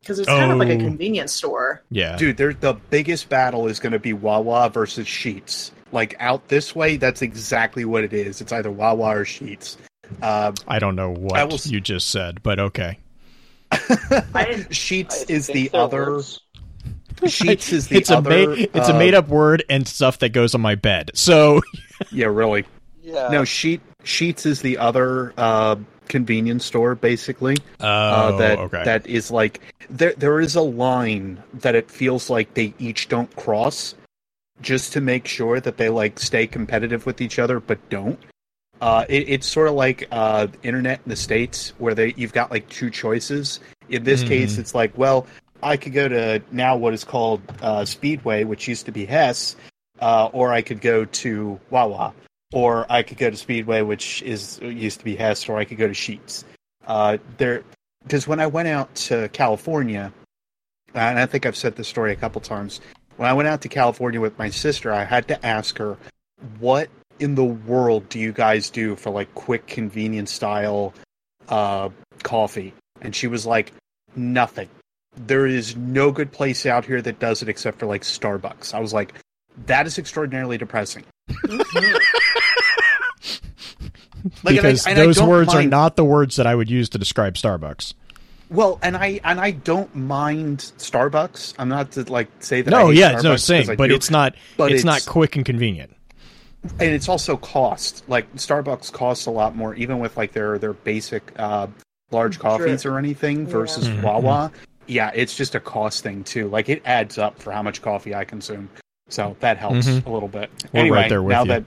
because 0.00 0.18
uh, 0.18 0.22
it's 0.22 0.28
kind 0.28 0.50
oh. 0.50 0.52
of 0.52 0.58
like 0.58 0.68
a 0.68 0.74
oh. 0.74 0.78
convenience 0.78 1.32
store. 1.32 1.82
Yeah, 1.90 2.16
dude, 2.16 2.36
the 2.36 2.78
biggest 2.90 3.28
battle 3.28 3.66
is 3.66 3.80
going 3.80 3.92
to 3.92 3.98
be 3.98 4.12
Wawa 4.12 4.70
versus 4.70 5.06
Sheetz. 5.06 5.70
like 5.92 6.14
out 6.18 6.48
this 6.48 6.74
way, 6.74 6.96
that's 6.96 7.22
exactly 7.22 7.84
what 7.84 8.04
it 8.04 8.12
is. 8.12 8.40
It's 8.40 8.52
either 8.52 8.70
Wawa 8.70 9.16
or 9.16 9.24
Sheetz. 9.24 9.76
Uh, 10.22 10.52
I 10.66 10.78
don't 10.78 10.96
know 10.96 11.12
what 11.12 11.50
will... 11.50 11.58
you 11.64 11.80
just 11.80 12.10
said, 12.10 12.42
but 12.42 12.58
okay. 12.58 12.98
Sheetz 13.72 15.28
is 15.30 15.46
the 15.46 15.70
other. 15.72 16.20
Sheetz 17.22 17.72
is 17.72 17.88
the 17.88 17.96
it's 17.98 18.10
other. 18.10 18.30
A 18.30 18.46
ma- 18.46 18.54
it's 18.74 18.88
uh, 18.88 18.94
a 18.94 18.98
made 18.98 19.14
up 19.14 19.28
word 19.28 19.64
and 19.68 19.88
stuff 19.88 20.18
that 20.18 20.30
goes 20.30 20.54
on 20.54 20.60
my 20.60 20.74
bed. 20.74 21.10
So. 21.14 21.62
yeah, 22.12 22.26
really. 22.26 22.64
Yeah. 23.02 23.28
No, 23.28 23.44
sheet 23.44 23.80
Sheetz 24.04 24.44
is 24.44 24.60
the 24.60 24.78
other 24.78 25.32
uh, 25.38 25.76
convenience 26.08 26.64
store, 26.64 26.94
basically. 26.94 27.56
Uh, 27.80 27.84
oh, 27.84 27.86
uh, 27.86 28.36
that 28.38 28.58
okay. 28.58 28.84
that 28.84 29.06
is 29.06 29.30
like 29.30 29.60
there. 29.88 30.14
There 30.14 30.40
is 30.40 30.56
a 30.56 30.62
line 30.62 31.42
that 31.54 31.74
it 31.74 31.90
feels 31.90 32.30
like 32.30 32.54
they 32.54 32.74
each 32.78 33.08
don't 33.08 33.34
cross, 33.36 33.94
just 34.60 34.92
to 34.94 35.00
make 35.00 35.26
sure 35.26 35.60
that 35.60 35.76
they 35.76 35.88
like 35.88 36.18
stay 36.18 36.46
competitive 36.46 37.06
with 37.06 37.20
each 37.20 37.38
other, 37.38 37.60
but 37.60 37.78
don't. 37.88 38.18
Uh, 38.80 39.04
it, 39.08 39.28
it's 39.28 39.46
sort 39.46 39.68
of 39.68 39.74
like 39.74 40.06
uh, 40.10 40.46
internet 40.62 41.00
in 41.04 41.10
the 41.10 41.16
states 41.16 41.72
where 41.78 41.94
they 41.94 42.14
you've 42.16 42.32
got 42.32 42.50
like 42.50 42.68
two 42.68 42.90
choices. 42.90 43.60
In 43.88 44.04
this 44.04 44.20
mm-hmm. 44.20 44.28
case, 44.28 44.58
it's 44.58 44.74
like, 44.74 44.96
well, 44.96 45.26
I 45.62 45.76
could 45.76 45.92
go 45.92 46.08
to 46.08 46.42
now 46.52 46.76
what 46.76 46.94
is 46.94 47.04
called 47.04 47.40
uh, 47.60 47.84
Speedway, 47.84 48.44
which 48.44 48.68
used 48.68 48.86
to 48.86 48.92
be 48.92 49.04
Hess, 49.04 49.56
uh, 50.00 50.26
or 50.32 50.52
I 50.52 50.62
could 50.62 50.80
go 50.80 51.04
to 51.04 51.58
Wawa, 51.70 52.14
or 52.52 52.86
I 52.90 53.02
could 53.02 53.18
go 53.18 53.30
to 53.30 53.36
Speedway, 53.36 53.82
which 53.82 54.22
is 54.22 54.58
used 54.60 54.98
to 55.00 55.04
be 55.04 55.16
Hess, 55.16 55.48
or 55.48 55.58
I 55.58 55.64
could 55.64 55.78
go 55.78 55.86
to 55.86 55.92
Sheetz. 55.92 56.44
Uh, 56.86 57.18
there, 57.36 57.62
because 58.02 58.26
when 58.26 58.40
I 58.40 58.46
went 58.46 58.68
out 58.68 58.94
to 58.94 59.28
California, 59.30 60.12
and 60.94 61.18
I 61.18 61.26
think 61.26 61.44
I've 61.44 61.56
said 61.56 61.76
this 61.76 61.88
story 61.88 62.12
a 62.12 62.16
couple 62.16 62.40
times, 62.40 62.80
when 63.16 63.28
I 63.28 63.32
went 63.32 63.48
out 63.48 63.60
to 63.62 63.68
California 63.68 64.20
with 64.20 64.38
my 64.38 64.48
sister, 64.48 64.92
I 64.92 65.04
had 65.04 65.28
to 65.28 65.46
ask 65.46 65.76
her, 65.78 65.96
what 66.58 66.88
in 67.18 67.34
the 67.34 67.44
world 67.44 68.08
do 68.08 68.18
you 68.18 68.32
guys 68.32 68.70
do 68.70 68.96
for 68.96 69.10
like 69.10 69.32
quick 69.34 69.66
convenience 69.66 70.30
style 70.30 70.94
uh, 71.48 71.90
coffee? 72.22 72.72
And 73.02 73.14
she 73.14 73.26
was 73.26 73.44
like, 73.44 73.72
nothing. 74.16 74.68
There 75.16 75.46
is 75.46 75.76
no 75.76 76.12
good 76.12 76.32
place 76.32 76.64
out 76.64 76.84
here 76.84 77.02
that 77.02 77.18
does 77.18 77.42
it 77.42 77.48
except 77.48 77.80
for 77.80 77.86
like 77.86 78.02
Starbucks. 78.02 78.72
I 78.72 78.80
was 78.80 78.94
like, 78.94 79.14
that 79.66 79.86
is 79.86 79.98
extraordinarily 79.98 80.56
depressing. 80.56 81.04
like, 84.42 84.56
because 84.56 84.86
and 84.86 84.98
I, 84.98 85.02
and 85.02 85.08
those 85.08 85.22
words 85.22 85.54
mind... 85.54 85.66
are 85.66 85.70
not 85.70 85.96
the 85.96 86.04
words 86.04 86.36
that 86.36 86.46
I 86.46 86.54
would 86.54 86.70
use 86.70 86.88
to 86.90 86.98
describe 86.98 87.34
Starbucks. 87.34 87.94
Well, 88.50 88.78
and 88.82 88.96
I 88.96 89.20
and 89.24 89.40
I 89.40 89.50
don't 89.50 89.94
mind 89.94 90.72
Starbucks. 90.78 91.54
I'm 91.58 91.68
not 91.68 91.92
to 91.92 92.10
like 92.10 92.28
say 92.40 92.62
that. 92.62 92.70
No, 92.70 92.90
yeah, 92.90 93.14
Starbucks 93.14 93.22
no, 93.24 93.36
same, 93.36 93.66
but 93.76 93.88
do, 93.88 93.94
it's 93.94 94.10
not. 94.10 94.34
But 94.56 94.72
it's, 94.72 94.80
it's, 94.80 94.84
not 94.84 95.04
quick 95.06 95.36
and 95.36 95.44
convenient. 95.44 95.94
And 96.64 96.90
it's 96.90 97.08
also 97.08 97.36
cost. 97.36 98.04
Like 98.08 98.32
Starbucks 98.36 98.90
costs 98.92 99.26
a 99.26 99.30
lot 99.30 99.54
more, 99.54 99.74
even 99.74 99.98
with 99.98 100.16
like 100.16 100.32
their 100.32 100.58
their 100.58 100.72
basic 100.72 101.30
uh, 101.38 101.66
large 102.10 102.38
coffees 102.38 102.86
or 102.86 102.98
anything, 102.98 103.46
versus 103.46 103.86
yeah. 103.86 103.94
Mm-hmm. 103.94 104.02
Wawa. 104.02 104.52
Yeah, 104.86 105.10
it's 105.14 105.36
just 105.36 105.54
a 105.54 105.60
cost 105.60 106.02
thing 106.02 106.24
too. 106.24 106.48
Like 106.48 106.70
it 106.70 106.80
adds 106.86 107.18
up 107.18 107.38
for 107.40 107.52
how 107.52 107.62
much 107.62 107.82
coffee 107.82 108.14
I 108.14 108.24
consume, 108.24 108.70
so 109.08 109.36
that 109.40 109.58
helps 109.58 109.86
mm-hmm. 109.86 110.08
a 110.08 110.12
little 110.12 110.28
bit. 110.28 110.50
We're 110.72 110.80
anyway, 110.80 110.98
right 111.00 111.08
there 111.10 111.22
with 111.22 111.32
now 111.32 111.42
you. 111.42 111.48
that 111.48 111.64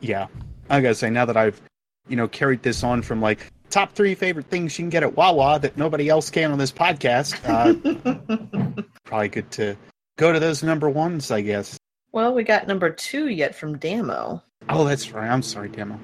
yeah, 0.00 0.28
I 0.70 0.80
gotta 0.80 0.94
say 0.94 1.10
now 1.10 1.24
that 1.24 1.36
I've 1.36 1.60
you 2.08 2.16
know 2.16 2.28
carried 2.28 2.62
this 2.62 2.82
on 2.82 3.02
from 3.02 3.20
like 3.20 3.52
top 3.70 3.92
three 3.92 4.14
favorite 4.14 4.46
things 4.46 4.78
you 4.78 4.84
can 4.84 4.90
get 4.90 5.02
at 5.02 5.16
Wawa 5.16 5.58
that 5.60 5.76
nobody 5.76 6.08
else 6.08 6.30
can 6.30 6.52
on 6.52 6.58
this 6.58 6.72
podcast. 6.72 7.36
Uh, 7.44 8.82
probably 9.04 9.28
good 9.28 9.50
to 9.52 9.76
go 10.16 10.32
to 10.32 10.40
those 10.40 10.62
number 10.62 10.88
ones, 10.88 11.30
I 11.30 11.40
guess. 11.40 11.78
Well, 12.12 12.34
we 12.34 12.44
got 12.44 12.66
number 12.66 12.90
two 12.90 13.28
yet 13.28 13.54
from 13.54 13.78
Damo. 13.78 14.42
Oh, 14.68 14.84
that's 14.84 15.12
right. 15.12 15.28
I'm 15.28 15.42
sorry, 15.42 15.68
Damo. 15.68 15.98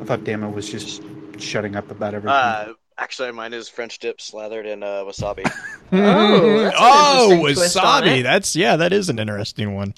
I 0.00 0.04
thought 0.04 0.24
Damo 0.24 0.50
was 0.50 0.70
just 0.70 1.02
shutting 1.38 1.76
up 1.76 1.90
about 1.90 2.14
everything. 2.14 2.34
Uh, 2.34 2.72
actually, 2.98 3.32
mine 3.32 3.52
is 3.52 3.68
French 3.68 3.98
dip 3.98 4.20
slathered 4.20 4.66
in 4.66 4.82
uh, 4.82 5.04
wasabi. 5.04 5.44
oh, 5.92 6.70
oh 6.76 7.40
wasabi. 7.42 8.22
That's 8.22 8.54
yeah, 8.54 8.76
that 8.76 8.92
is 8.92 9.08
an 9.08 9.18
interesting 9.18 9.74
one. 9.74 9.94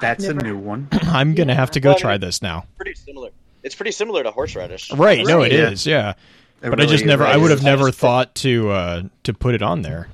That's 0.00 0.24
Never. 0.24 0.40
a 0.40 0.42
new 0.42 0.58
one. 0.58 0.88
I'm 0.92 1.34
gonna 1.34 1.54
have 1.54 1.70
to 1.72 1.80
go 1.80 1.90
well, 1.90 1.98
try 1.98 2.18
this 2.18 2.42
now. 2.42 2.66
Pretty 2.76 2.94
similar. 2.94 3.30
It's 3.62 3.74
pretty 3.74 3.92
similar 3.92 4.22
to 4.22 4.30
horseradish. 4.30 4.90
Right. 4.90 5.18
right. 5.18 5.26
No, 5.26 5.42
it 5.42 5.52
yeah. 5.52 5.70
is. 5.70 5.86
Yeah. 5.86 6.10
It 6.10 6.70
but 6.70 6.78
really 6.78 6.84
I 6.84 6.86
just 6.86 7.04
never. 7.04 7.24
I 7.24 7.36
would 7.36 7.50
have 7.50 7.62
never 7.62 7.90
thought 7.90 8.34
to 8.36 8.70
uh, 8.70 9.02
to 9.24 9.34
put 9.34 9.54
it 9.54 9.62
on 9.62 9.82
there. 9.82 10.08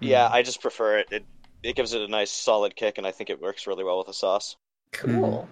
Yeah, 0.00 0.28
I 0.30 0.42
just 0.42 0.60
prefer 0.60 0.98
it. 0.98 1.08
It 1.10 1.24
it 1.62 1.76
gives 1.76 1.92
it 1.92 2.02
a 2.02 2.08
nice 2.08 2.30
solid 2.30 2.74
kick, 2.76 2.98
and 2.98 3.06
I 3.06 3.12
think 3.12 3.30
it 3.30 3.40
works 3.40 3.66
really 3.66 3.84
well 3.84 3.98
with 3.98 4.08
the 4.08 4.14
sauce. 4.14 4.56
Cool. 4.92 5.48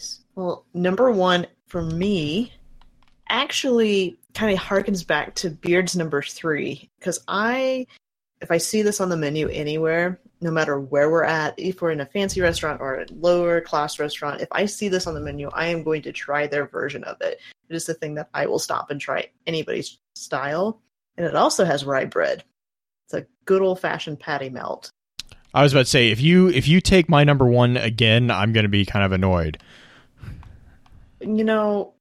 Mm. 0.00 0.08
Well, 0.34 0.64
number 0.74 1.10
one 1.10 1.46
for 1.66 1.82
me 1.82 2.52
actually 3.28 4.16
kind 4.34 4.52
of 4.52 4.62
harkens 4.62 5.06
back 5.06 5.34
to 5.36 5.50
Beard's 5.50 5.96
number 5.96 6.22
three 6.22 6.88
because 6.98 7.18
I, 7.26 7.86
if 8.40 8.50
I 8.50 8.58
see 8.58 8.82
this 8.82 9.00
on 9.00 9.08
the 9.08 9.16
menu 9.16 9.48
anywhere, 9.48 10.20
no 10.40 10.50
matter 10.50 10.78
where 10.78 11.10
we're 11.10 11.24
at, 11.24 11.58
if 11.58 11.80
we're 11.80 11.90
in 11.90 12.00
a 12.00 12.06
fancy 12.06 12.40
restaurant 12.40 12.80
or 12.80 13.00
a 13.00 13.06
lower 13.10 13.60
class 13.60 13.98
restaurant, 13.98 14.42
if 14.42 14.48
I 14.52 14.66
see 14.66 14.88
this 14.88 15.06
on 15.06 15.14
the 15.14 15.20
menu, 15.20 15.48
I 15.54 15.66
am 15.68 15.82
going 15.82 16.02
to 16.02 16.12
try 16.12 16.46
their 16.46 16.66
version 16.66 17.02
of 17.04 17.20
it. 17.20 17.40
It 17.68 17.74
is 17.74 17.86
the 17.86 17.94
thing 17.94 18.14
that 18.14 18.28
I 18.34 18.46
will 18.46 18.58
stop 18.58 18.90
and 18.90 19.00
try 19.00 19.30
anybody's 19.46 19.98
style. 20.14 20.80
And 21.16 21.26
it 21.26 21.34
also 21.34 21.64
has 21.64 21.84
rye 21.84 22.04
bread. 22.04 22.44
It's 23.06 23.14
a 23.14 23.26
good 23.46 23.62
old 23.62 23.80
fashioned 23.80 24.20
patty 24.20 24.50
melt. 24.50 24.90
I 25.54 25.62
was 25.62 25.72
about 25.72 25.86
to 25.86 25.90
say 25.90 26.10
if 26.10 26.20
you 26.20 26.48
if 26.48 26.68
you 26.68 26.82
take 26.82 27.08
my 27.08 27.24
number 27.24 27.46
one 27.46 27.78
again, 27.78 28.30
I'm 28.30 28.52
going 28.52 28.64
to 28.64 28.68
be 28.68 28.84
kind 28.84 29.04
of 29.04 29.12
annoyed. 29.12 29.62
You 31.20 31.44
know, 31.44 31.94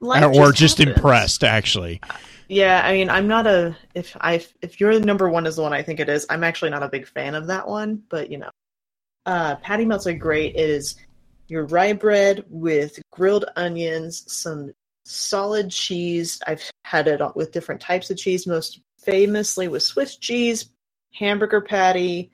or 0.00 0.52
just, 0.52 0.78
just 0.78 0.80
impressed 0.80 1.44
actually. 1.44 2.00
Yeah, 2.48 2.80
I 2.82 2.92
mean, 2.92 3.10
I'm 3.10 3.28
not 3.28 3.46
a 3.46 3.76
if 3.94 4.16
I 4.20 4.44
if 4.62 4.80
your 4.80 4.98
number 5.00 5.28
one 5.28 5.46
is 5.46 5.56
the 5.56 5.62
one 5.62 5.74
I 5.74 5.82
think 5.82 6.00
it 6.00 6.08
is. 6.08 6.26
I'm 6.30 6.44
actually 6.44 6.70
not 6.70 6.82
a 6.82 6.88
big 6.88 7.06
fan 7.06 7.34
of 7.34 7.46
that 7.48 7.68
one, 7.68 8.02
but 8.08 8.30
you 8.30 8.38
know, 8.38 8.50
uh, 9.26 9.56
patty 9.56 9.84
melts 9.84 10.06
are 10.06 10.14
great. 10.14 10.56
It 10.56 10.70
is 10.70 10.96
your 11.48 11.66
rye 11.66 11.92
bread 11.92 12.44
with 12.48 13.00
grilled 13.10 13.44
onions, 13.56 14.24
some 14.32 14.72
solid 15.04 15.70
cheese. 15.70 16.40
I've 16.46 16.62
had 16.84 17.06
it 17.06 17.20
with 17.36 17.52
different 17.52 17.82
types 17.82 18.10
of 18.10 18.16
cheese, 18.16 18.46
most 18.46 18.80
famously 18.98 19.68
with 19.68 19.82
Swiss 19.82 20.16
cheese, 20.16 20.70
hamburger 21.12 21.60
patty, 21.60 22.30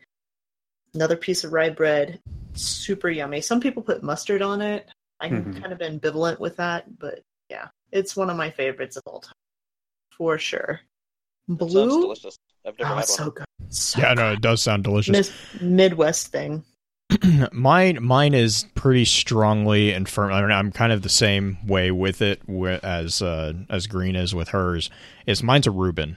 another 0.94 1.16
piece 1.16 1.42
of 1.42 1.52
rye 1.52 1.70
bread. 1.70 2.20
Super 2.52 3.10
yummy. 3.10 3.40
Some 3.40 3.60
people 3.60 3.82
put 3.82 4.04
mustard 4.04 4.42
on 4.42 4.60
it. 4.60 4.88
I'm 5.18 5.44
mm-hmm. 5.44 5.60
kind 5.60 5.72
of 5.72 5.80
ambivalent 5.80 6.38
with 6.38 6.56
that, 6.58 6.98
but 7.00 7.20
yeah, 7.50 7.68
it's 7.90 8.14
one 8.14 8.30
of 8.30 8.36
my 8.36 8.50
favorites 8.50 8.96
of 8.96 9.02
all 9.06 9.20
time 9.20 9.34
for 10.16 10.38
sure. 10.38 10.80
Blue, 11.48 12.02
delicious. 12.02 12.38
I've 12.66 12.78
never 12.78 12.92
oh, 12.92 12.96
had 12.96 13.06
so 13.06 13.24
one. 13.24 13.32
good. 13.32 13.46
So 13.68 14.00
yeah, 14.00 14.14
good. 14.14 14.20
no, 14.20 14.32
it 14.32 14.40
does 14.40 14.62
sound 14.62 14.84
delicious. 14.84 15.28
This 15.28 15.32
Midwest 15.60 16.28
thing. 16.28 16.64
mine, 17.52 18.02
mine 18.02 18.34
is 18.34 18.66
pretty 18.74 19.04
strongly 19.04 19.92
and 19.92 20.08
firm. 20.08 20.32
I 20.32 20.40
mean, 20.40 20.50
I'm 20.50 20.72
kind 20.72 20.92
of 20.92 21.02
the 21.02 21.08
same 21.08 21.58
way 21.66 21.90
with 21.90 22.22
it 22.22 22.42
as 22.82 23.20
uh, 23.20 23.52
as 23.68 23.86
Green 23.86 24.16
is 24.16 24.34
with 24.34 24.48
hers. 24.48 24.90
Is 25.26 25.42
mine's 25.42 25.66
a 25.66 25.70
Reuben. 25.70 26.16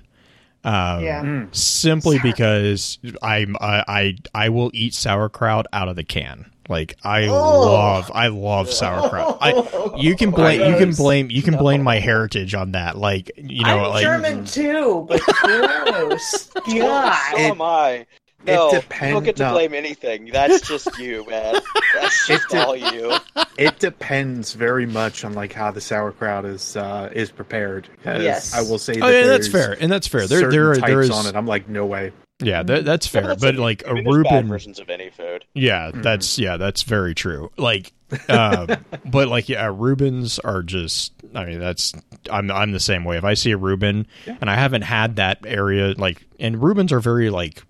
Um, 0.64 1.04
yeah. 1.04 1.24
Mm. 1.24 1.56
Simply 1.56 2.20
because 2.20 3.00
I'm 3.22 3.56
I, 3.60 3.84
I 3.88 4.18
I 4.34 4.50
will 4.50 4.72
eat 4.74 4.94
sauerkraut 4.94 5.68
out 5.74 5.88
of 5.88 5.96
the 5.96 6.04
can. 6.04 6.52
Like 6.70 6.98
I 7.04 7.28
oh. 7.28 7.34
love 7.34 8.12
I 8.14 8.28
love 8.28 8.70
sauerkraut. 8.70 9.38
I, 9.42 9.96
you 9.98 10.16
can 10.16 10.32
blame 10.32 10.72
you 10.72 10.78
can 10.78 10.94
blame 10.94 11.32
you 11.32 11.42
can 11.42 11.54
no. 11.54 11.60
blame 11.60 11.84
my 11.84 12.00
heritage 12.00 12.54
on 12.54 12.74
that. 12.74 12.98
Like 12.98 13.32
you 13.38 13.64
know, 13.64 13.86
I'm 13.86 13.90
like 13.90 14.04
German 14.04 14.46
too, 14.46 15.06
but 15.08 15.22
gross. 15.22 16.50
God. 16.54 17.32
So 17.32 17.38
am 17.38 17.62
I. 17.62 18.06
No, 18.46 18.70
it 18.70 18.82
depends. 18.82 19.08
You 19.08 19.14
don't 19.14 19.24
get 19.24 19.36
to 19.38 19.44
no. 19.44 19.54
blame 19.54 19.74
anything. 19.74 20.26
That's 20.26 20.66
just 20.68 20.98
you, 20.98 21.26
man. 21.28 21.56
That's 21.94 22.28
just 22.28 22.48
de- 22.50 22.66
all 22.66 22.76
you. 22.76 23.14
It 23.58 23.80
depends 23.80 24.54
very 24.54 24.86
much 24.86 25.26
on 25.26 25.34
like 25.34 25.52
how 25.52 25.72
the 25.72 25.82
sauerkraut 25.82 26.46
is 26.46 26.78
uh, 26.78 27.10
is 27.14 27.32
prepared. 27.32 27.90
Yes, 28.06 28.54
I 28.54 28.62
will 28.62 28.78
say. 28.78 28.94
That 28.94 29.04
oh, 29.04 29.10
yeah, 29.10 29.28
that's 29.28 29.48
fair, 29.48 29.76
and 29.80 29.92
that's 29.92 30.08
fair. 30.08 30.28
There, 30.28 30.50
there, 30.50 30.72
are, 30.72 30.78
there 30.78 31.02
is 31.02 31.10
on 31.10 31.26
it. 31.26 31.36
I'm 31.36 31.48
like, 31.48 31.68
no 31.68 31.86
way. 31.86 32.14
Yeah, 32.40 32.62
that, 32.64 32.86
that's 32.86 33.08
fair. 33.08 33.24
that's 33.28 33.42
but 33.42 33.56
like 33.56 33.88
I 33.88 33.92
a 33.92 34.04
Reuben 34.04 34.48
versions 34.48 34.80
of 34.80 34.90
any 34.90 35.10
food. 35.10 35.46
Yeah, 35.54 35.90
mm-hmm. 35.90 36.04
that's 36.04 36.38
yeah, 36.38 36.58
that's 36.58 36.84
very 36.84 37.16
true. 37.16 37.52
Like, 37.58 37.94
uh, 38.30 38.78
but 39.06 39.28
like 39.28 39.50
yeah, 39.50 39.72
Reubens 39.74 40.38
are 40.40 40.62
just. 40.62 41.14
I 41.34 41.46
mean, 41.46 41.60
that's 41.60 41.94
I'm 42.32 42.52
I'm 42.52 42.72
the 42.72 42.80
same 42.80 43.04
way. 43.04 43.18
If 43.18 43.24
I 43.24 43.34
see 43.34 43.52
a 43.52 43.58
Reuben 43.58 44.06
yeah. 44.26 44.38
and 44.40 44.50
I 44.50 44.56
haven't 44.56 44.84
had 44.84 45.16
that 45.16 45.40
area, 45.46 45.96
like, 45.98 46.26
and 46.40 46.62
Reubens 46.62 46.94
are 46.94 47.00
very 47.00 47.32
like 47.32 47.64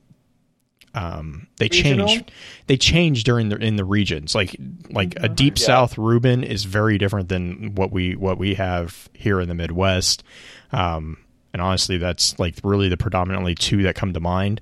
um, 0.97 1.47
they 1.57 1.65
Regional? 1.65 2.07
change 2.07 2.23
they 2.65 2.77
change 2.77 3.23
during 3.23 3.49
the 3.49 3.57
in 3.57 3.75
the 3.75 3.85
regions 3.85 4.33
like 4.33 4.55
like 4.89 5.13
a 5.17 5.29
deep 5.29 5.59
yeah. 5.59 5.65
south 5.65 5.97
Reuben 5.97 6.43
is 6.43 6.63
very 6.63 6.97
different 6.97 7.29
than 7.29 7.75
what 7.75 7.91
we 7.91 8.15
what 8.15 8.39
we 8.39 8.55
have 8.55 9.07
here 9.13 9.39
in 9.39 9.47
the 9.47 9.53
midwest 9.53 10.23
um, 10.71 11.17
and 11.53 11.61
honestly 11.61 11.97
that's 11.97 12.37
like 12.39 12.55
really 12.63 12.89
the 12.89 12.97
predominantly 12.97 13.55
two 13.55 13.83
that 13.83 13.95
come 13.95 14.13
to 14.13 14.19
mind 14.19 14.61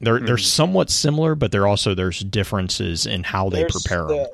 they're 0.00 0.20
mm. 0.20 0.26
they're 0.26 0.38
somewhat 0.38 0.90
similar 0.90 1.34
but 1.34 1.52
they're 1.52 1.66
also 1.66 1.94
there's 1.94 2.20
differences 2.20 3.06
in 3.06 3.22
how 3.22 3.48
they 3.48 3.60
there's 3.60 3.72
prepare 3.72 4.06
the, 4.06 4.14
them 4.14 4.26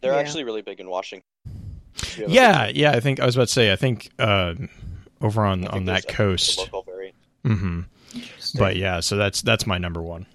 they're 0.00 0.12
yeah. 0.12 0.18
actually 0.18 0.44
really 0.44 0.62
big 0.62 0.80
in 0.80 0.88
washing 0.88 1.22
yeah 2.16 2.68
yeah 2.68 2.92
i 2.92 3.00
think 3.00 3.20
i 3.20 3.26
was 3.26 3.36
about 3.36 3.48
to 3.48 3.52
say 3.52 3.72
i 3.72 3.76
think 3.76 4.10
uh, 4.18 4.54
over 5.20 5.44
on 5.44 5.66
on 5.68 5.84
that 5.84 6.08
coast 6.08 6.70
mm-hmm. 7.44 7.80
but 8.58 8.76
yeah 8.76 9.00
so 9.00 9.16
that's 9.16 9.42
that's 9.42 9.66
my 9.66 9.78
number 9.78 10.02
one 10.02 10.26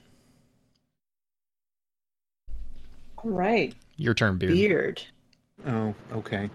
All 3.28 3.32
right. 3.32 3.74
Your 3.98 4.14
turn, 4.14 4.38
Beard. 4.38 4.54
Beard. 4.54 5.02
Oh, 5.66 5.94
okay. 6.14 6.50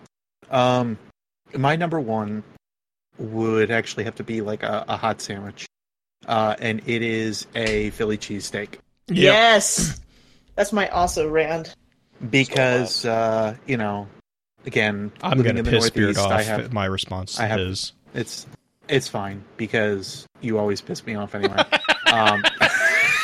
Um, 0.51 0.97
my 1.57 1.77
number 1.77 2.01
one 2.01 2.43
would 3.19 3.71
actually 3.71 4.05
have 4.05 4.15
to 4.17 4.25
be 4.25 4.41
like 4.41 4.63
a, 4.63 4.85
a 4.89 4.97
hot 4.97 5.21
sandwich, 5.21 5.67
uh, 6.27 6.57
and 6.59 6.81
it 6.87 7.03
is 7.03 7.47
a 7.55 7.91
Philly 7.91 8.19
cheesesteak. 8.19 8.79
Yep. 9.09 9.17
Yes, 9.17 10.01
that's 10.55 10.73
my 10.73 10.89
also 10.89 11.29
rand. 11.29 11.75
Because 12.31 13.05
uh, 13.05 13.57
you 13.67 13.77
know, 13.77 14.07
again, 14.67 15.13
I'm 15.23 15.43
going 15.43 15.57
to 15.57 15.65
piss 15.65 15.91
Beard 15.91 16.17
off. 16.17 16.31
I 16.31 16.43
have, 16.43 16.73
my 16.73 16.87
response 16.87 17.41
I 17.41 17.47
have, 17.47 17.61
is 17.61 17.93
it's 18.15 18.47
it's 18.89 19.09
fine 19.09 19.43
because 19.57 20.27
you 20.41 20.59
always 20.59 20.81
piss 20.81 21.05
me 21.05 21.15
off 21.15 21.35
anyway. 21.35 21.63
um, 22.13 22.43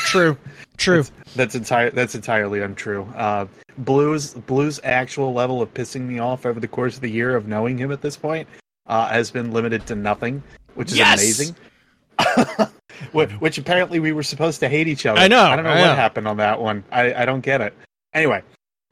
True. 0.08 0.38
True. 0.78 1.02
That's, 1.02 1.34
that's 1.34 1.54
entire. 1.54 1.90
That's 1.90 2.14
entirely 2.14 2.62
untrue. 2.62 3.02
Uh, 3.14 3.46
Blue's 3.78 4.32
Blue's 4.34 4.80
actual 4.84 5.32
level 5.32 5.60
of 5.60 5.74
pissing 5.74 6.02
me 6.02 6.18
off 6.18 6.46
over 6.46 6.60
the 6.60 6.68
course 6.68 6.94
of 6.94 7.02
the 7.02 7.10
year 7.10 7.36
of 7.36 7.46
knowing 7.46 7.76
him 7.76 7.92
at 7.92 8.00
this 8.00 8.16
point 8.16 8.48
uh, 8.88 9.08
has 9.08 9.30
been 9.30 9.52
limited 9.52 9.86
to 9.86 9.94
nothing, 9.94 10.42
which 10.74 10.92
is 10.92 10.98
yes! 10.98 11.22
amazing. 11.22 11.56
which 13.12 13.58
apparently 13.58 14.00
we 14.00 14.12
were 14.12 14.22
supposed 14.22 14.60
to 14.60 14.68
hate 14.68 14.88
each 14.88 15.06
other. 15.06 15.20
I 15.20 15.28
know. 15.28 15.42
I 15.42 15.54
don't 15.54 15.64
know 15.64 15.70
I 15.70 15.80
what 15.80 15.86
know. 15.88 15.94
happened 15.94 16.26
on 16.26 16.36
that 16.38 16.60
one. 16.60 16.84
I, 16.90 17.14
I 17.14 17.24
don't 17.24 17.42
get 17.42 17.60
it. 17.60 17.74
Anyway, 18.12 18.42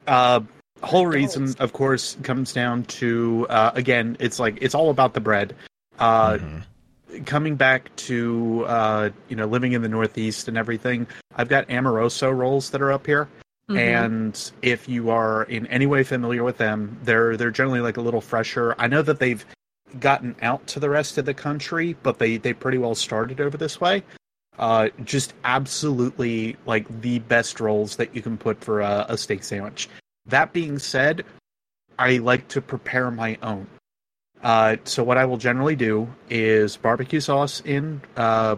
uh, 0.07 0.39
whole 0.81 1.07
reason, 1.07 1.53
of 1.59 1.73
course, 1.73 2.15
comes 2.23 2.53
down 2.53 2.83
to 2.85 3.45
uh, 3.49 3.71
again, 3.75 4.15
it's 4.19 4.39
like 4.39 4.57
it's 4.61 4.75
all 4.75 4.89
about 4.89 5.13
the 5.13 5.21
bread. 5.21 5.55
Uh, 5.99 6.33
mm-hmm 6.33 6.59
coming 7.25 7.55
back 7.55 7.93
to 7.95 8.65
uh, 8.67 9.09
you 9.29 9.35
know 9.35 9.45
living 9.45 9.73
in 9.73 9.81
the 9.81 9.89
Northeast 9.89 10.47
and 10.47 10.57
everything, 10.57 11.07
I've 11.35 11.49
got 11.49 11.69
Amoroso 11.69 12.29
rolls 12.29 12.69
that 12.71 12.81
are 12.81 12.91
up 12.91 13.05
here. 13.05 13.27
Mm-hmm. 13.69 13.77
And 13.77 14.51
if 14.61 14.87
you 14.87 15.09
are 15.09 15.43
in 15.43 15.67
any 15.67 15.85
way 15.85 16.03
familiar 16.03 16.43
with 16.43 16.57
them, 16.57 16.97
they're 17.03 17.35
they're 17.35 17.51
generally 17.51 17.81
like 17.81 17.97
a 17.97 18.01
little 18.01 18.21
fresher. 18.21 18.75
I 18.77 18.87
know 18.87 19.01
that 19.01 19.19
they've 19.19 19.45
gotten 19.99 20.35
out 20.41 20.65
to 20.67 20.79
the 20.79 20.89
rest 20.89 21.17
of 21.17 21.25
the 21.25 21.33
country, 21.33 21.95
but 22.03 22.19
they 22.19 22.37
they 22.37 22.53
pretty 22.53 22.77
well 22.77 22.95
started 22.95 23.39
over 23.41 23.57
this 23.57 23.79
way. 23.79 24.03
Uh, 24.59 24.89
just 25.03 25.33
absolutely 25.43 26.55
like 26.65 27.01
the 27.01 27.19
best 27.19 27.59
rolls 27.59 27.95
that 27.97 28.15
you 28.15 28.21
can 28.21 28.37
put 28.37 28.63
for 28.63 28.81
a, 28.81 29.05
a 29.09 29.17
steak 29.17 29.43
sandwich. 29.43 29.87
That 30.25 30.51
being 30.51 30.79
said, 30.79 31.23
I 31.99 32.17
like 32.17 32.47
to 32.49 32.61
prepare 32.61 33.11
my 33.11 33.37
own. 33.43 33.67
Uh, 34.41 34.77
so 34.83 35.03
what 35.03 35.17
I 35.17 35.25
will 35.25 35.37
generally 35.37 35.75
do 35.75 36.07
is 36.29 36.77
barbecue 36.77 37.19
sauce 37.19 37.61
in 37.65 38.01
uh, 38.15 38.55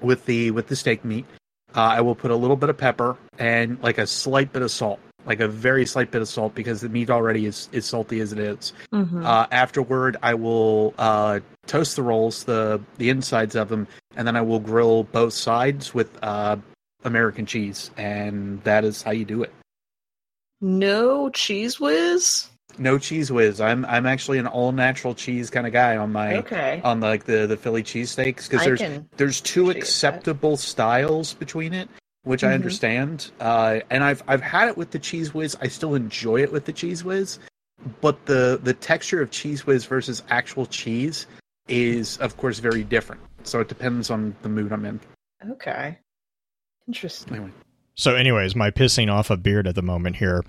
with 0.00 0.26
the 0.26 0.50
with 0.50 0.68
the 0.68 0.76
steak 0.76 1.04
meat. 1.04 1.26
Uh, 1.74 1.80
I 1.80 2.00
will 2.00 2.14
put 2.14 2.30
a 2.30 2.36
little 2.36 2.56
bit 2.56 2.70
of 2.70 2.78
pepper 2.78 3.16
and 3.38 3.82
like 3.82 3.98
a 3.98 4.06
slight 4.06 4.52
bit 4.52 4.62
of 4.62 4.70
salt, 4.70 5.00
like 5.26 5.40
a 5.40 5.48
very 5.48 5.84
slight 5.84 6.10
bit 6.10 6.22
of 6.22 6.28
salt 6.28 6.54
because 6.54 6.80
the 6.80 6.88
meat 6.88 7.10
already 7.10 7.46
is 7.46 7.68
is 7.72 7.84
salty 7.84 8.20
as 8.20 8.32
it 8.32 8.38
is. 8.38 8.72
Mm-hmm. 8.92 9.24
Uh, 9.24 9.46
afterward, 9.50 10.16
I 10.22 10.34
will 10.34 10.94
uh, 10.98 11.40
toast 11.66 11.96
the 11.96 12.02
rolls, 12.02 12.44
the 12.44 12.80
the 12.98 13.10
insides 13.10 13.54
of 13.54 13.68
them, 13.68 13.86
and 14.16 14.26
then 14.26 14.36
I 14.36 14.40
will 14.42 14.60
grill 14.60 15.04
both 15.04 15.32
sides 15.32 15.92
with 15.92 16.10
uh, 16.22 16.56
American 17.04 17.46
cheese, 17.46 17.90
and 17.96 18.62
that 18.64 18.84
is 18.84 19.02
how 19.02 19.10
you 19.10 19.24
do 19.24 19.42
it. 19.42 19.52
No 20.60 21.28
Cheez 21.30 21.78
Whiz 21.78 22.48
no 22.78 22.96
Cheez 22.96 23.30
Whiz. 23.30 23.60
I'm 23.60 23.84
I'm 23.86 24.06
actually 24.06 24.38
an 24.38 24.46
all 24.46 24.72
natural 24.72 25.14
cheese 25.14 25.50
kind 25.50 25.66
of 25.66 25.72
guy 25.72 25.96
on 25.96 26.12
my 26.12 26.36
okay. 26.38 26.80
on 26.84 27.00
like 27.00 27.24
the 27.24 27.46
the 27.46 27.56
Philly 27.56 27.82
cheesesteaks 27.82 28.48
because 28.48 28.64
there's 28.64 28.82
there's 29.16 29.40
two 29.40 29.70
acceptable 29.70 30.52
that. 30.52 30.58
styles 30.58 31.34
between 31.34 31.72
it, 31.72 31.88
which 32.26 32.42
mm-hmm. 32.42 32.50
I 32.50 32.54
understand. 32.54 33.30
Uh, 33.40 33.80
and 33.88 34.02
I've 34.02 34.22
I've 34.26 34.42
had 34.42 34.68
it 34.68 34.76
with 34.76 34.90
the 34.90 34.98
Cheez 34.98 35.28
Whiz. 35.28 35.56
I 35.60 35.68
still 35.68 35.94
enjoy 35.94 36.42
it 36.42 36.50
with 36.52 36.64
the 36.64 36.72
Cheez 36.72 37.04
Whiz, 37.04 37.38
but 38.00 38.26
the 38.26 38.58
the 38.62 38.74
texture 38.74 39.22
of 39.22 39.30
Cheez 39.30 39.60
Whiz 39.60 39.84
versus 39.86 40.22
actual 40.28 40.66
cheese 40.66 41.26
is 41.68 42.18
of 42.18 42.36
course 42.36 42.58
very 42.58 42.82
different. 42.82 43.22
So 43.44 43.60
it 43.60 43.68
depends 43.68 44.10
on 44.10 44.34
the 44.42 44.48
mood 44.48 44.72
I'm 44.72 44.84
in. 44.84 45.00
Okay, 45.52 45.98
interesting. 46.88 47.36
Anyway. 47.36 47.52
So, 47.94 48.14
anyways, 48.14 48.54
my 48.54 48.70
pissing 48.70 49.10
off 49.10 49.30
a 49.30 49.38
beard 49.38 49.66
at 49.66 49.74
the 49.74 49.82
moment 49.82 50.16
here 50.16 50.42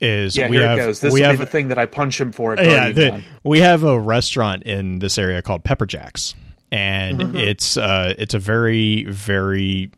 is 0.00 0.36
yeah, 0.36 0.48
we 0.48 0.56
here 0.56 0.66
have, 0.66 0.78
it 0.78 0.82
goes. 0.82 1.00
This 1.00 1.12
we 1.12 1.20
have, 1.20 1.38
be 1.38 1.44
the 1.44 1.50
thing 1.50 1.68
that 1.68 1.78
I 1.78 1.86
punch 1.86 2.20
him 2.20 2.32
for. 2.32 2.56
yeah, 2.56 2.90
the, 2.90 3.22
we 3.44 3.60
have 3.60 3.84
a 3.84 4.00
restaurant 4.00 4.62
in 4.62 4.98
this 4.98 5.18
area 5.18 5.42
called 5.42 5.62
Pepper 5.62 5.86
Jax, 5.86 6.34
and 6.72 7.20
mm-hmm. 7.20 7.36
it's 7.36 7.76
uh, 7.76 8.14
it's 8.18 8.34
a 8.34 8.38
very 8.38 9.04
very 9.04 9.92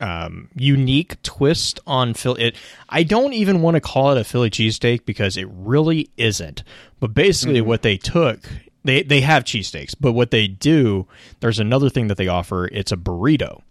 um, 0.00 0.48
unique 0.54 1.20
twist 1.22 1.80
on 1.86 2.14
Philly. 2.14 2.44
It, 2.44 2.56
I 2.88 3.02
don't 3.02 3.32
even 3.32 3.62
want 3.62 3.76
to 3.76 3.80
call 3.80 4.12
it 4.12 4.20
a 4.20 4.24
Philly 4.24 4.50
cheesesteak 4.50 5.04
because 5.04 5.36
it 5.36 5.48
really 5.50 6.10
isn't. 6.16 6.62
But 7.00 7.14
basically, 7.14 7.60
mm-hmm. 7.60 7.68
what 7.68 7.82
they 7.82 7.96
took. 7.96 8.40
They, 8.84 9.02
they 9.02 9.20
have 9.22 9.42
cheesesteaks, 9.42 9.96
but 9.98 10.12
what 10.12 10.30
they 10.30 10.46
do, 10.46 11.08
there's 11.40 11.58
another 11.58 11.90
thing 11.90 12.06
that 12.06 12.16
they 12.16 12.28
offer. 12.28 12.66
It's 12.66 12.92
a 12.92 12.96
burrito 12.96 13.62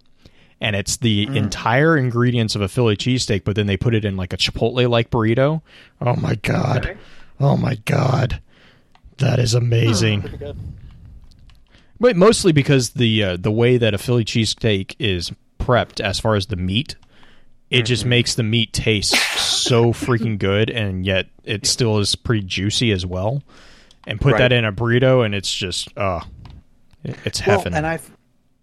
and 0.61 0.75
it's 0.75 0.97
the 0.97 1.27
mm. 1.27 1.35
entire 1.35 1.97
ingredients 1.97 2.55
of 2.55 2.61
a 2.61 2.67
Philly 2.67 2.95
cheesesteak, 2.95 3.43
but 3.43 3.55
then 3.55 3.67
they 3.67 3.77
put 3.77 3.93
it 3.93 4.05
in 4.05 4.17
like 4.17 4.33
a 4.33 4.37
Chipotle 4.37 4.89
like 4.89 5.09
burrito. 5.09 5.61
Oh 6.01 6.15
my 6.15 6.35
god! 6.35 6.85
Okay. 6.85 6.97
Oh 7.39 7.57
my 7.57 7.75
god! 7.85 8.41
That 9.17 9.39
is 9.39 9.53
amazing. 9.53 10.21
Hmm, 10.21 10.51
but 11.99 12.15
mostly 12.15 12.51
because 12.51 12.91
the 12.91 13.23
uh, 13.23 13.37
the 13.37 13.51
way 13.51 13.77
that 13.77 13.93
a 13.93 13.97
Philly 13.97 14.25
cheesesteak 14.25 14.95
is 14.99 15.31
prepped, 15.65 15.99
as 15.99 16.19
far 16.19 16.35
as 16.35 16.47
the 16.47 16.55
meat, 16.55 16.95
it 17.69 17.77
mm-hmm. 17.77 17.85
just 17.85 18.05
makes 18.05 18.35
the 18.35 18.43
meat 18.43 18.73
taste 18.73 19.15
so 19.37 19.85
freaking 19.93 20.37
good, 20.37 20.69
and 20.69 21.05
yet 21.05 21.27
it 21.43 21.65
still 21.65 21.99
is 21.99 22.15
pretty 22.15 22.43
juicy 22.43 22.91
as 22.91 23.05
well. 23.05 23.43
And 24.07 24.21
put 24.21 24.33
right. 24.33 24.39
that 24.39 24.51
in 24.51 24.65
a 24.65 24.71
burrito, 24.71 25.25
and 25.25 25.33
it's 25.33 25.51
just 25.51 25.95
uh 25.97 26.21
it's 27.03 27.39
heaven. 27.39 27.73
Well, 27.73 27.77
and 27.77 27.87
I've 27.87 28.09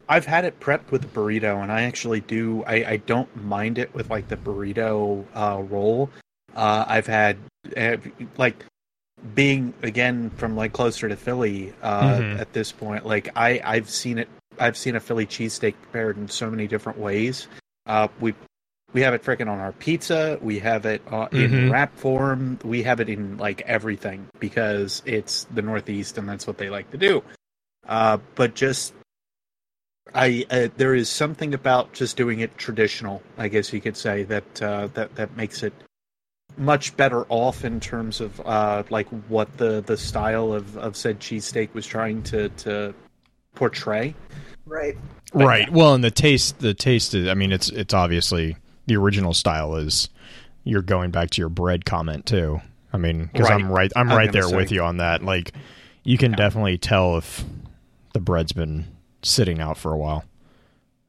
I've 0.08 0.26
had 0.26 0.44
it 0.44 0.60
prepped 0.60 0.90
with 0.90 1.04
a 1.04 1.08
burrito, 1.08 1.62
and 1.62 1.72
I 1.72 1.82
actually 1.82 2.20
do. 2.20 2.62
I, 2.64 2.74
I 2.84 2.96
don't 2.98 3.44
mind 3.44 3.78
it 3.78 3.94
with 3.94 4.10
like 4.10 4.28
the 4.28 4.36
burrito 4.36 5.24
uh, 5.34 5.62
roll. 5.62 6.10
Uh, 6.54 6.84
I've 6.86 7.06
had 7.06 7.38
uh, 7.76 7.96
like 8.36 8.64
being 9.34 9.74
again 9.82 10.30
from 10.30 10.56
like 10.56 10.72
closer 10.72 11.08
to 11.08 11.16
Philly 11.16 11.72
uh, 11.82 12.02
mm-hmm. 12.02 12.40
at 12.40 12.52
this 12.52 12.72
point. 12.72 13.06
Like 13.06 13.30
I 13.36 13.60
I've 13.64 13.88
seen 13.88 14.18
it. 14.18 14.28
I've 14.58 14.76
seen 14.76 14.96
a 14.96 15.00
Philly 15.00 15.26
cheesesteak 15.26 15.74
prepared 15.82 16.16
in 16.16 16.28
so 16.28 16.50
many 16.50 16.66
different 16.66 16.98
ways. 16.98 17.48
Uh, 17.86 18.08
we 18.20 18.34
we 18.92 19.00
have 19.00 19.14
it 19.14 19.22
freaking 19.22 19.48
on 19.48 19.58
our 19.58 19.72
pizza. 19.72 20.38
We 20.42 20.58
have 20.58 20.84
it 20.86 21.02
uh, 21.10 21.28
in 21.32 21.50
mm-hmm. 21.50 21.70
wrap 21.70 21.96
form. 21.96 22.58
We 22.64 22.82
have 22.82 23.00
it 23.00 23.08
in 23.08 23.38
like 23.38 23.62
everything 23.62 24.28
because 24.38 25.02
it's 25.06 25.44
the 25.44 25.62
Northeast 25.62 26.18
and 26.18 26.28
that's 26.28 26.46
what 26.46 26.58
they 26.58 26.68
like 26.68 26.90
to 26.90 26.98
do. 26.98 27.22
Uh, 27.88 28.18
but 28.34 28.54
just 28.54 28.92
I 30.14 30.44
uh, 30.50 30.68
there 30.76 30.94
is 30.94 31.08
something 31.08 31.54
about 31.54 31.92
just 31.92 32.16
doing 32.16 32.40
it 32.40 32.56
traditional, 32.58 33.22
I 33.38 33.48
guess 33.48 33.72
you 33.72 33.80
could 33.80 33.96
say 33.96 34.24
that 34.24 34.62
uh, 34.62 34.88
that 34.94 35.14
that 35.14 35.36
makes 35.36 35.62
it 35.62 35.72
much 36.56 36.96
better 36.96 37.24
off 37.28 37.64
in 37.64 37.80
terms 37.80 38.20
of 38.20 38.40
uh, 38.44 38.82
like 38.90 39.08
what 39.28 39.56
the 39.58 39.80
the 39.80 39.96
style 39.96 40.52
of 40.52 40.76
of 40.76 40.96
said 40.96 41.20
cheesesteak 41.20 41.72
was 41.74 41.86
trying 41.86 42.22
to 42.24 42.48
to 42.50 42.94
portray. 43.54 44.14
Right. 44.66 44.96
But, 45.32 45.44
right. 45.44 45.68
Yeah. 45.68 45.74
Well, 45.74 45.94
and 45.94 46.04
the 46.04 46.10
taste 46.10 46.58
the 46.60 46.74
taste 46.74 47.14
is 47.14 47.28
I 47.28 47.34
mean 47.34 47.52
it's 47.52 47.68
it's 47.70 47.94
obviously 47.94 48.56
the 48.86 48.96
original 48.96 49.34
style 49.34 49.76
is 49.76 50.08
you're 50.64 50.82
going 50.82 51.10
back 51.10 51.30
to 51.30 51.40
your 51.40 51.48
bread 51.48 51.84
comment 51.84 52.26
too. 52.26 52.60
I 52.92 52.98
mean, 52.98 53.30
because 53.32 53.48
right. 53.48 53.60
I'm 53.60 53.70
right 53.70 53.92
I'm, 53.96 54.10
I'm 54.10 54.16
right 54.16 54.32
there 54.32 54.48
say. 54.48 54.56
with 54.56 54.70
you 54.70 54.82
on 54.82 54.98
that. 54.98 55.22
Like 55.22 55.52
you 56.04 56.18
can 56.18 56.32
yeah. 56.32 56.36
definitely 56.36 56.78
tell 56.78 57.16
if 57.16 57.44
the 58.12 58.20
bread's 58.20 58.52
been 58.52 58.86
sitting 59.22 59.60
out 59.60 59.78
for 59.78 59.92
a 59.92 59.98
while. 59.98 60.24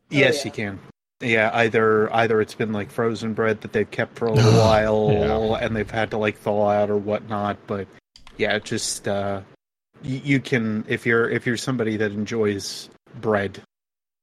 Yes, 0.09 0.35
oh, 0.35 0.37
yeah. 0.37 0.45
you 0.45 0.51
can. 0.51 0.79
Yeah, 1.21 1.51
either 1.53 2.13
either 2.13 2.41
it's 2.41 2.55
been 2.55 2.73
like 2.73 2.91
frozen 2.91 3.33
bread 3.33 3.61
that 3.61 3.71
they've 3.71 3.89
kept 3.89 4.17
for 4.17 4.27
a 4.27 4.33
little 4.33 4.51
while, 4.59 5.09
yeah. 5.11 5.65
and 5.65 5.75
they've 5.75 5.89
had 5.89 6.11
to 6.11 6.17
like 6.17 6.37
thaw 6.37 6.69
out 6.69 6.89
or 6.89 6.97
whatnot. 6.97 7.57
But 7.67 7.87
yeah, 8.37 8.59
just 8.59 9.07
uh, 9.07 9.41
you, 10.01 10.21
you 10.23 10.39
can 10.39 10.85
if 10.87 11.05
you're 11.05 11.29
if 11.29 11.45
you're 11.45 11.57
somebody 11.57 11.97
that 11.97 12.11
enjoys 12.11 12.89
bread 13.21 13.61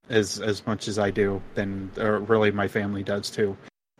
as 0.08 0.40
as 0.40 0.66
much 0.66 0.88
as 0.88 0.98
I 0.98 1.10
do, 1.10 1.40
then 1.54 1.90
or 1.96 2.18
really 2.18 2.50
my 2.50 2.68
family 2.68 3.02
does 3.02 3.30
too. 3.30 3.56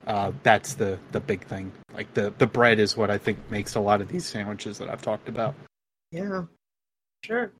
Uh, 0.07 0.33
that's 0.43 0.75
the 0.75 0.99
the 1.13 1.21
big 1.21 1.45
thing. 1.45 1.73
Like 1.95 2.13
the 2.15 2.33
the 2.39 2.47
bread 2.47 2.79
is 2.79 2.97
what 2.97 3.11
I 3.11 3.19
think 3.19 3.39
makes 3.51 3.75
a 3.75 3.81
lot 3.81 4.01
of 4.01 4.09
these 4.09 4.27
sandwiches 4.27 4.79
that 4.79 4.89
I've 4.91 5.03
talked 5.03 5.29
about. 5.29 5.55
Yeah, 6.11 6.45
sure. 7.25 7.53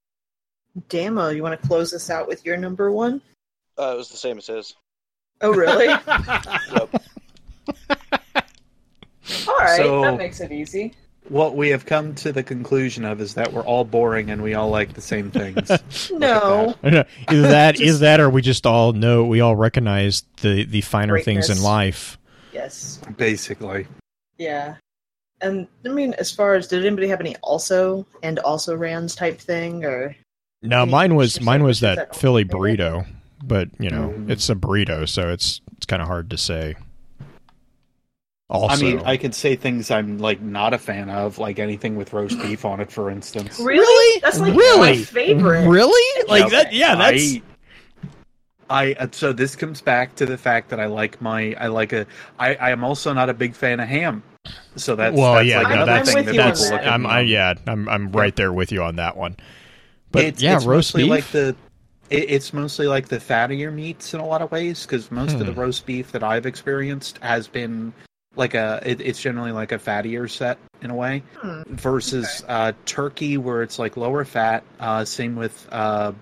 Damo, 0.89 1.29
you 1.29 1.43
want 1.43 1.61
to 1.61 1.69
close 1.69 1.91
this 1.91 2.11
out 2.11 2.29
with 2.29 2.45
your 2.45 2.57
number 2.57 2.91
one? 2.91 3.21
Uh, 3.79 3.93
it 3.95 3.97
was 3.97 4.09
the 4.09 4.17
same 4.17 4.39
as 4.39 4.47
his. 4.47 4.75
Oh, 5.41 5.53
really? 5.55 5.87
yep. 5.87 7.03
All 9.49 9.57
right, 9.59 9.77
so, 9.77 10.03
that 10.03 10.19
makes 10.19 10.41
it 10.41 10.53
easy. 10.53 10.95
What 11.29 11.55
we 11.55 11.69
have 11.69 11.87
come 11.87 12.15
to 12.17 12.33
the 12.33 12.43
conclusion 12.43 13.05
of 13.05 13.21
is 13.21 13.35
that 13.35 13.53
we're 13.53 13.63
all 13.63 13.85
boring 13.85 14.31
and 14.31 14.43
we 14.43 14.55
all 14.55 14.69
like 14.69 14.95
the 14.95 15.01
same 15.01 15.31
things. 15.31 15.71
no, 16.11 16.75
either 16.83 17.07
that 17.29 17.75
just, 17.77 17.85
is 17.85 18.01
that, 18.01 18.21
or 18.21 18.29
we 18.29 18.43
just 18.43 18.67
all 18.67 18.93
know 18.93 19.25
we 19.25 19.41
all 19.41 19.55
recognize 19.55 20.25
the 20.41 20.65
the 20.65 20.81
finer 20.81 21.15
greatness. 21.15 21.47
things 21.47 21.59
in 21.59 21.63
life. 21.63 22.19
Yes, 22.53 22.99
basically. 23.17 23.87
Yeah, 24.39 24.77
and 25.41 25.69
I 25.85 25.89
mean, 25.89 26.15
as 26.15 26.33
far 26.33 26.55
as 26.55 26.67
did 26.67 26.85
anybody 26.85 27.09
have 27.09 27.21
any 27.21 27.37
also 27.37 28.07
and 28.23 28.39
also 28.41 28.77
rans 28.77 29.15
type 29.15 29.41
thing 29.41 29.85
or? 29.85 30.17
No, 30.63 30.85
mine 30.85 31.15
was 31.15 31.41
mine 31.41 31.63
was 31.63 31.81
that, 31.81 31.97
that 31.97 32.17
Philly 32.17 32.45
burrito, 32.45 33.07
but 33.43 33.69
you 33.79 33.91
know 33.91 34.15
mm. 34.17 34.31
it's 34.31 34.49
a 34.49 34.55
burrito, 34.55 35.09
so 35.09 35.29
it's 35.29 35.61
it's 35.77 35.87
kind 35.87 36.03
of 36.03 36.09
hard 36.09 36.31
to 36.31 36.39
say. 36.39 36.77
Also, 38.51 38.75
I 38.75 38.91
mean, 38.91 39.01
I 39.05 39.17
could 39.17 39.35
say 39.35 39.55
things 39.55 39.93
I'm 39.93 40.19
like 40.19 40.41
not 40.41 40.75
a 40.75 40.79
fan 40.79 41.09
of, 41.09 41.39
like 41.39 41.61
anything 41.61 41.95
with 41.95 42.13
roast 42.13 42.37
beef 42.43 42.65
on 42.65 42.81
it, 42.81 42.91
for 42.91 43.09
instance. 43.09 43.61
Really? 43.61 44.21
That's 44.21 44.41
like 44.41 44.55
really? 44.55 44.99
my 44.99 45.03
favorite. 45.03 45.69
Really? 45.69 46.25
Like 46.29 46.51
that? 46.51 46.73
Yeah, 46.73 46.97
that's. 46.97 47.37
I, 47.37 47.43
I 48.69 48.93
uh, 48.95 49.07
so 49.13 49.33
this 49.33 49.55
comes 49.55 49.81
back 49.81 50.17
to 50.17 50.27
the 50.27 50.37
fact 50.37 50.69
that 50.71 50.81
I 50.81 50.87
like 50.87 51.21
my 51.21 51.55
I 51.61 51.69
like 51.69 51.93
a 51.93 52.07
I 52.39 52.57
I 52.57 52.71
am 52.71 52.83
also 52.83 53.13
not 53.13 53.29
a 53.29 53.35
big 53.35 53.55
fan 53.55 53.79
of 53.79 53.89
ham. 53.89 54.23
So 54.75 54.97
that's 54.97 55.17
well, 55.17 55.35
that's 55.35 55.47
yeah, 55.47 55.63
like 55.63 55.75
no, 55.77 55.87
that's 55.87 56.15
that's 56.15 56.71
I'm 56.71 57.07
I, 57.07 57.21
yeah, 57.21 57.55
I'm 57.67 57.89
I'm 57.89 58.11
right 58.11 58.35
there 58.35 58.53
with 58.53 58.73
you 58.73 58.83
on 58.83 58.97
that 58.97 59.17
one. 59.17 59.37
But 60.11 60.25
it's, 60.25 60.43
yeah, 60.43 60.57
it's 60.57 60.65
roast 60.65 60.95
beef. 60.95 61.09
Like 61.09 61.27
the, 61.27 61.55
it, 62.11 62.31
it's 62.31 62.53
mostly 62.53 62.87
like 62.87 63.09
the 63.09 63.19
fattier 63.19 63.73
meats 63.73 64.13
in 64.15 64.21
a 64.21 64.27
lot 64.27 64.43
of 64.43 64.51
ways 64.51 64.85
because 64.85 65.11
most 65.11 65.33
hmm. 65.33 65.41
of 65.41 65.47
the 65.47 65.53
hmm. 65.53 65.61
roast 65.61 65.87
beef 65.87 66.13
that 66.13 66.23
I've 66.23 66.47
experienced 66.47 67.19
has 67.19 67.49
been 67.49 67.93
like 68.37 68.55
a. 68.55 68.81
It, 68.85 69.01
it's 69.01 69.21
generally 69.21 69.53
like 69.53 69.73
a 69.73 69.79
fattier 69.79 70.29
set 70.31 70.59
in 70.83 70.91
a 70.91 70.95
way, 70.95 71.23
hmm. 71.39 71.63
versus 71.75 72.43
okay. 72.45 72.53
uh, 72.53 72.73
turkey 72.85 73.39
where 73.39 73.63
it's 73.63 73.79
like 73.79 73.97
lower 73.97 74.25
fat. 74.25 74.65
Uh, 74.79 75.05
same 75.05 75.37
with 75.37 75.67
uh, 75.73 76.13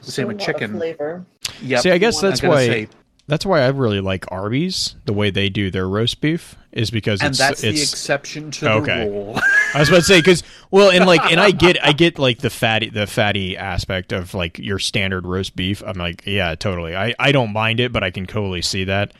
same 0.00 0.28
with 0.28 0.40
chicken. 0.40 0.72
Flavor. 0.72 1.24
Yeah. 1.60 1.80
See, 1.80 1.90
I 1.90 1.98
guess 1.98 2.20
that's 2.20 2.42
why. 2.42 2.66
Say, 2.66 2.88
that's 3.26 3.46
why 3.46 3.62
I 3.62 3.68
really 3.68 4.00
like 4.00 4.30
Arby's. 4.30 4.96
The 5.06 5.12
way 5.12 5.30
they 5.30 5.48
do 5.48 5.70
their 5.70 5.88
roast 5.88 6.20
beef 6.20 6.56
is 6.72 6.90
because 6.90 7.20
and 7.20 7.30
it's 7.30 7.38
that's 7.38 7.64
it's, 7.64 7.78
the 7.78 7.82
exception 7.82 8.50
to 8.50 8.70
okay. 8.72 9.04
the 9.04 9.10
rule. 9.10 9.40
I 9.74 9.78
was 9.78 9.88
about 9.88 9.98
to 9.98 10.04
say 10.04 10.18
because 10.18 10.42
well, 10.70 10.90
and 10.90 11.06
like, 11.06 11.24
and 11.30 11.40
I 11.40 11.50
get 11.50 11.82
I 11.84 11.92
get 11.92 12.18
like 12.18 12.38
the 12.38 12.50
fatty 12.50 12.90
the 12.90 13.06
fatty 13.06 13.56
aspect 13.56 14.12
of 14.12 14.34
like 14.34 14.58
your 14.58 14.78
standard 14.78 15.26
roast 15.26 15.56
beef. 15.56 15.82
I'm 15.84 15.96
like, 15.96 16.24
yeah, 16.26 16.54
totally. 16.54 16.94
I 16.94 17.14
I 17.18 17.32
don't 17.32 17.52
mind 17.52 17.80
it, 17.80 17.92
but 17.92 18.02
I 18.02 18.10
can 18.10 18.26
totally 18.26 18.62
see 18.62 18.84
that. 18.84 19.12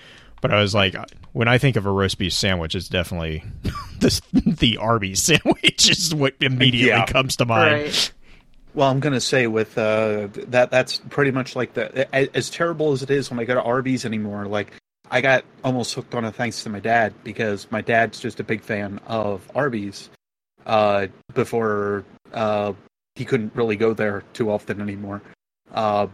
But 0.43 0.53
I 0.53 0.61
was 0.61 0.75
like, 0.75 0.95
when 1.33 1.49
I 1.49 1.57
think 1.57 1.77
of 1.77 1.87
a 1.87 1.91
roast 1.91 2.19
beef 2.19 2.35
sandwich, 2.35 2.75
it's 2.75 2.89
definitely 2.89 3.43
the 4.01 4.21
the 4.59 4.77
Arby's 4.77 5.23
sandwich 5.23 5.89
is 5.91 6.15
what 6.15 6.35
immediately 6.41 6.89
yeah. 6.89 7.07
comes 7.07 7.37
to 7.37 7.47
mind. 7.47 7.73
Right. 7.73 8.13
Well, 8.75 8.91
I'm 8.91 8.99
going 8.99 9.13
to 9.13 9.21
say 9.21 9.47
with 9.47 9.79
uh, 9.79 10.29
that 10.49 10.71
that's 10.71 10.99
pretty 11.09 11.31
much 11.31 11.55
like 11.55 11.75
the 11.75 12.13
as 12.37 12.51
terrible 12.51 12.93
as 12.93 13.03
it 13.03 13.11
is 13.11 13.31
when 13.31 13.39
I 13.39 13.45
go 13.45 13.55
to 13.55 13.63
Arby's 13.63 14.05
anymore. 14.05 14.47
Like 14.47 14.73
I 15.11 15.21
got 15.21 15.45
almost 15.63 15.95
hooked 15.95 16.15
on 16.15 16.25
it 16.25 16.35
thanks 16.35 16.65
to 16.65 16.71
my 16.71 16.81
dad 16.81 17.15
because 17.23 17.71
my 17.71 17.81
dad's 17.81 18.19
just 18.19 18.41
a 18.41 18.45
big 18.45 18.63
fan 18.63 19.01
of 19.07 19.49
Arby's. 19.55 20.11
Uh, 20.67 21.09
before 21.35 22.05
uh, 22.33 22.73
he 23.15 23.25
couldn't 23.25 23.55
really 23.55 23.77
go 23.77 23.93
there 23.93 24.25
too 24.33 24.51
often 24.51 24.81
anymore. 24.81 25.23
Uh, 25.73 26.07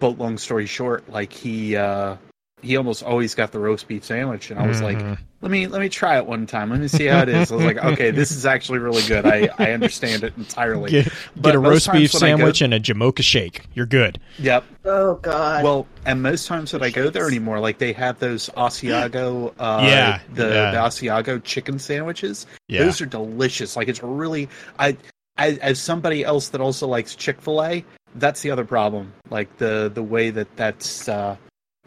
but 0.00 0.18
long 0.18 0.38
story 0.38 0.66
short, 0.66 1.08
like 1.08 1.32
he 1.32 1.76
uh, 1.76 2.16
he 2.62 2.76
almost 2.76 3.02
always 3.02 3.34
got 3.34 3.50
the 3.50 3.58
roast 3.58 3.88
beef 3.88 4.04
sandwich, 4.04 4.50
and 4.50 4.58
I 4.58 4.66
was 4.66 4.80
mm-hmm. 4.80 5.10
like, 5.10 5.18
let 5.40 5.50
me 5.50 5.66
let 5.66 5.80
me 5.80 5.88
try 5.88 6.16
it 6.16 6.26
one 6.26 6.46
time. 6.46 6.70
Let 6.70 6.80
me 6.80 6.86
see 6.86 7.06
how 7.06 7.22
it 7.22 7.28
is. 7.28 7.50
I 7.50 7.56
was 7.56 7.64
like, 7.64 7.76
okay, 7.84 8.12
this 8.12 8.30
is 8.30 8.46
actually 8.46 8.78
really 8.78 9.02
good. 9.02 9.26
I, 9.26 9.50
I 9.58 9.72
understand 9.72 10.22
it 10.22 10.32
entirely. 10.38 10.90
Get, 10.90 11.12
get 11.40 11.54
a 11.56 11.58
roast 11.58 11.90
beef 11.92 12.12
sandwich 12.12 12.60
go, 12.60 12.64
and 12.64 12.74
a 12.74 12.80
Jamocha 12.80 13.22
shake. 13.22 13.62
You're 13.74 13.86
good. 13.86 14.20
Yep. 14.38 14.64
Oh 14.84 15.16
God. 15.16 15.64
Well, 15.64 15.86
and 16.06 16.22
most 16.22 16.46
times 16.46 16.70
that 16.70 16.82
I 16.82 16.90
go 16.90 17.10
there 17.10 17.26
anymore, 17.26 17.58
like 17.58 17.78
they 17.78 17.92
have 17.92 18.20
those 18.20 18.48
Asiago, 18.50 19.52
uh, 19.58 19.82
yeah, 19.84 20.20
the 20.32 20.48
yeah. 20.48 20.70
the 20.70 20.78
Asiago 20.78 21.42
chicken 21.42 21.80
sandwiches. 21.80 22.46
Yeah. 22.68 22.84
Those 22.84 23.00
are 23.00 23.06
delicious. 23.06 23.76
Like 23.76 23.88
it's 23.88 24.02
really 24.02 24.48
I. 24.78 24.96
As, 25.38 25.56
as 25.58 25.80
somebody 25.80 26.24
else 26.24 26.50
that 26.50 26.60
also 26.60 26.86
likes 26.86 27.16
Chick 27.16 27.40
Fil 27.40 27.64
A, 27.64 27.84
that's 28.16 28.42
the 28.42 28.50
other 28.50 28.66
problem. 28.66 29.14
Like 29.30 29.56
the 29.56 29.90
the 29.92 30.02
way 30.02 30.28
that 30.28 30.54
that's 30.56 31.08
uh, 31.08 31.36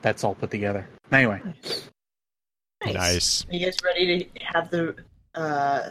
that's 0.06 0.24
all 0.24 0.36
put 0.36 0.52
together. 0.52 0.88
Anyway. 1.12 1.42
Nice. 1.44 2.94
nice. 2.94 3.46
Are 3.50 3.56
you 3.56 3.66
guys 3.66 3.76
ready 3.84 4.26
to 4.26 4.44
have 4.54 4.70
the 4.70 4.96
uh, 5.34 5.90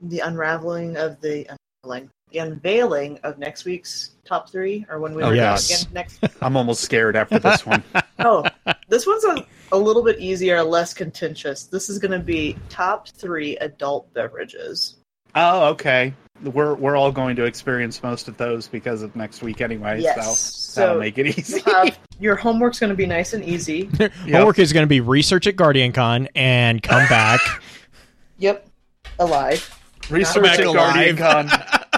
the 0.00 0.20
unraveling 0.20 0.96
of 0.96 1.20
the 1.20 1.46
unraveling, 1.84 2.10
the 2.32 2.38
unveiling 2.38 3.18
of 3.22 3.38
next 3.38 3.66
week's 3.66 4.12
top 4.24 4.48
three, 4.48 4.86
or 4.88 4.98
when 4.98 5.14
we 5.14 5.22
oh, 5.22 5.32
yes. 5.32 5.70
again 5.70 5.92
next? 5.92 6.20
I'm 6.40 6.56
almost 6.56 6.80
scared 6.80 7.16
after 7.16 7.38
this 7.38 7.66
one. 7.66 7.84
oh, 8.20 8.46
this 8.88 9.06
one's 9.06 9.24
a, 9.24 9.46
a 9.72 9.78
little 9.78 10.02
bit 10.02 10.18
easier, 10.18 10.62
less 10.62 10.94
contentious. 10.94 11.64
This 11.64 11.90
is 11.90 11.98
going 11.98 12.12
to 12.12 12.18
be 12.18 12.56
top 12.70 13.08
three 13.08 13.58
adult 13.58 14.10
beverages. 14.14 14.96
Oh, 15.34 15.66
okay 15.72 16.14
we're 16.42 16.74
we're 16.74 16.96
all 16.96 17.12
going 17.12 17.36
to 17.36 17.44
experience 17.44 18.02
most 18.02 18.28
of 18.28 18.36
those 18.36 18.68
because 18.68 19.02
of 19.02 19.14
next 19.16 19.42
week 19.42 19.60
anyway. 19.60 20.00
Yes. 20.00 20.38
So, 20.38 20.80
that'll 20.80 21.00
make 21.00 21.18
it 21.18 21.38
easy. 21.38 21.62
Um, 21.70 21.90
your 22.18 22.36
homework's 22.36 22.78
going 22.78 22.90
to 22.90 22.96
be 22.96 23.06
nice 23.06 23.32
and 23.32 23.44
easy. 23.44 23.88
yep. 23.98 24.12
Homework 24.30 24.58
is 24.58 24.72
going 24.72 24.84
to 24.84 24.88
be 24.88 25.00
research 25.00 25.46
at 25.46 25.56
Guardian 25.56 25.92
Con 25.92 26.28
and 26.34 26.82
come 26.82 27.06
back. 27.08 27.40
yep, 28.38 28.68
alive. 29.18 29.78
Research 30.10 30.46
at 30.46 30.64
Guardian 30.64 31.16
Con. 31.16 31.48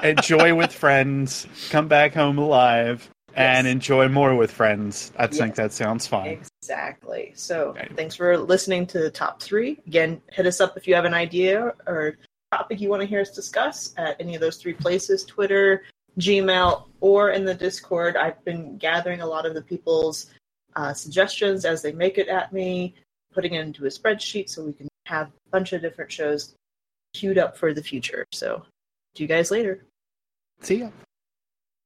enjoy 0.03 0.55
with 0.55 0.73
friends. 0.73 1.47
Come 1.71 1.89
back 1.89 2.15
home 2.15 2.39
alive. 2.39 3.09
Yes. 3.31 3.39
And 3.39 3.67
enjoy 3.67 4.09
more 4.09 4.35
with 4.35 4.51
friends. 4.51 5.11
I 5.17 5.25
yes. 5.25 5.39
think 5.39 5.55
that 5.55 5.73
sounds 5.73 6.07
fine. 6.07 6.43
Exactly. 6.61 7.33
So 7.35 7.75
thanks 7.97 8.15
for 8.15 8.37
listening 8.37 8.87
to 8.89 8.99
the 8.99 9.11
top 9.11 9.41
three. 9.43 9.81
Again, 9.87 10.21
hit 10.31 10.45
us 10.47 10.61
up 10.61 10.77
if 10.77 10.87
you 10.87 10.95
have 10.95 11.07
an 11.07 11.15
idea 11.15 11.73
or 11.87 12.19
topic 12.53 12.81
you 12.81 12.91
want 12.91 13.01
to 13.01 13.09
hear 13.09 13.21
us 13.21 13.31
discuss 13.31 13.95
at 13.97 14.17
any 14.21 14.35
of 14.35 14.41
those 14.41 14.59
three 14.59 14.75
places 14.75 15.25
Twitter, 15.25 15.85
Gmail, 16.21 16.85
or 17.01 17.31
in 17.31 17.45
the 17.45 17.55
Discord. 17.55 18.17
I've 18.17 18.45
been 18.45 18.77
gathering 18.77 19.23
a 19.23 19.27
lot 19.27 19.47
of 19.47 19.55
the 19.55 19.63
people's 19.63 20.31
uh, 20.77 20.93
suggestions 20.93 21.65
as 21.65 21.81
they 21.81 21.93
make 21.93 22.19
it 22.19 22.29
at 22.29 22.53
me, 22.53 22.95
putting 23.33 23.55
it 23.55 23.61
into 23.61 23.87
a 23.87 23.89
spreadsheet 23.89 24.51
so 24.51 24.65
we 24.65 24.75
can 24.75 24.89
have 25.07 25.29
a 25.29 25.51
bunch 25.51 25.73
of 25.73 25.81
different 25.81 26.13
shows 26.13 26.55
queued 27.15 27.39
up 27.39 27.57
for 27.57 27.73
the 27.73 27.83
future. 27.83 28.27
So, 28.33 28.65
see 29.17 29.25
you 29.25 29.29
guys 29.29 29.51
later. 29.51 29.85
See 30.61 30.81
ya. 30.81 30.91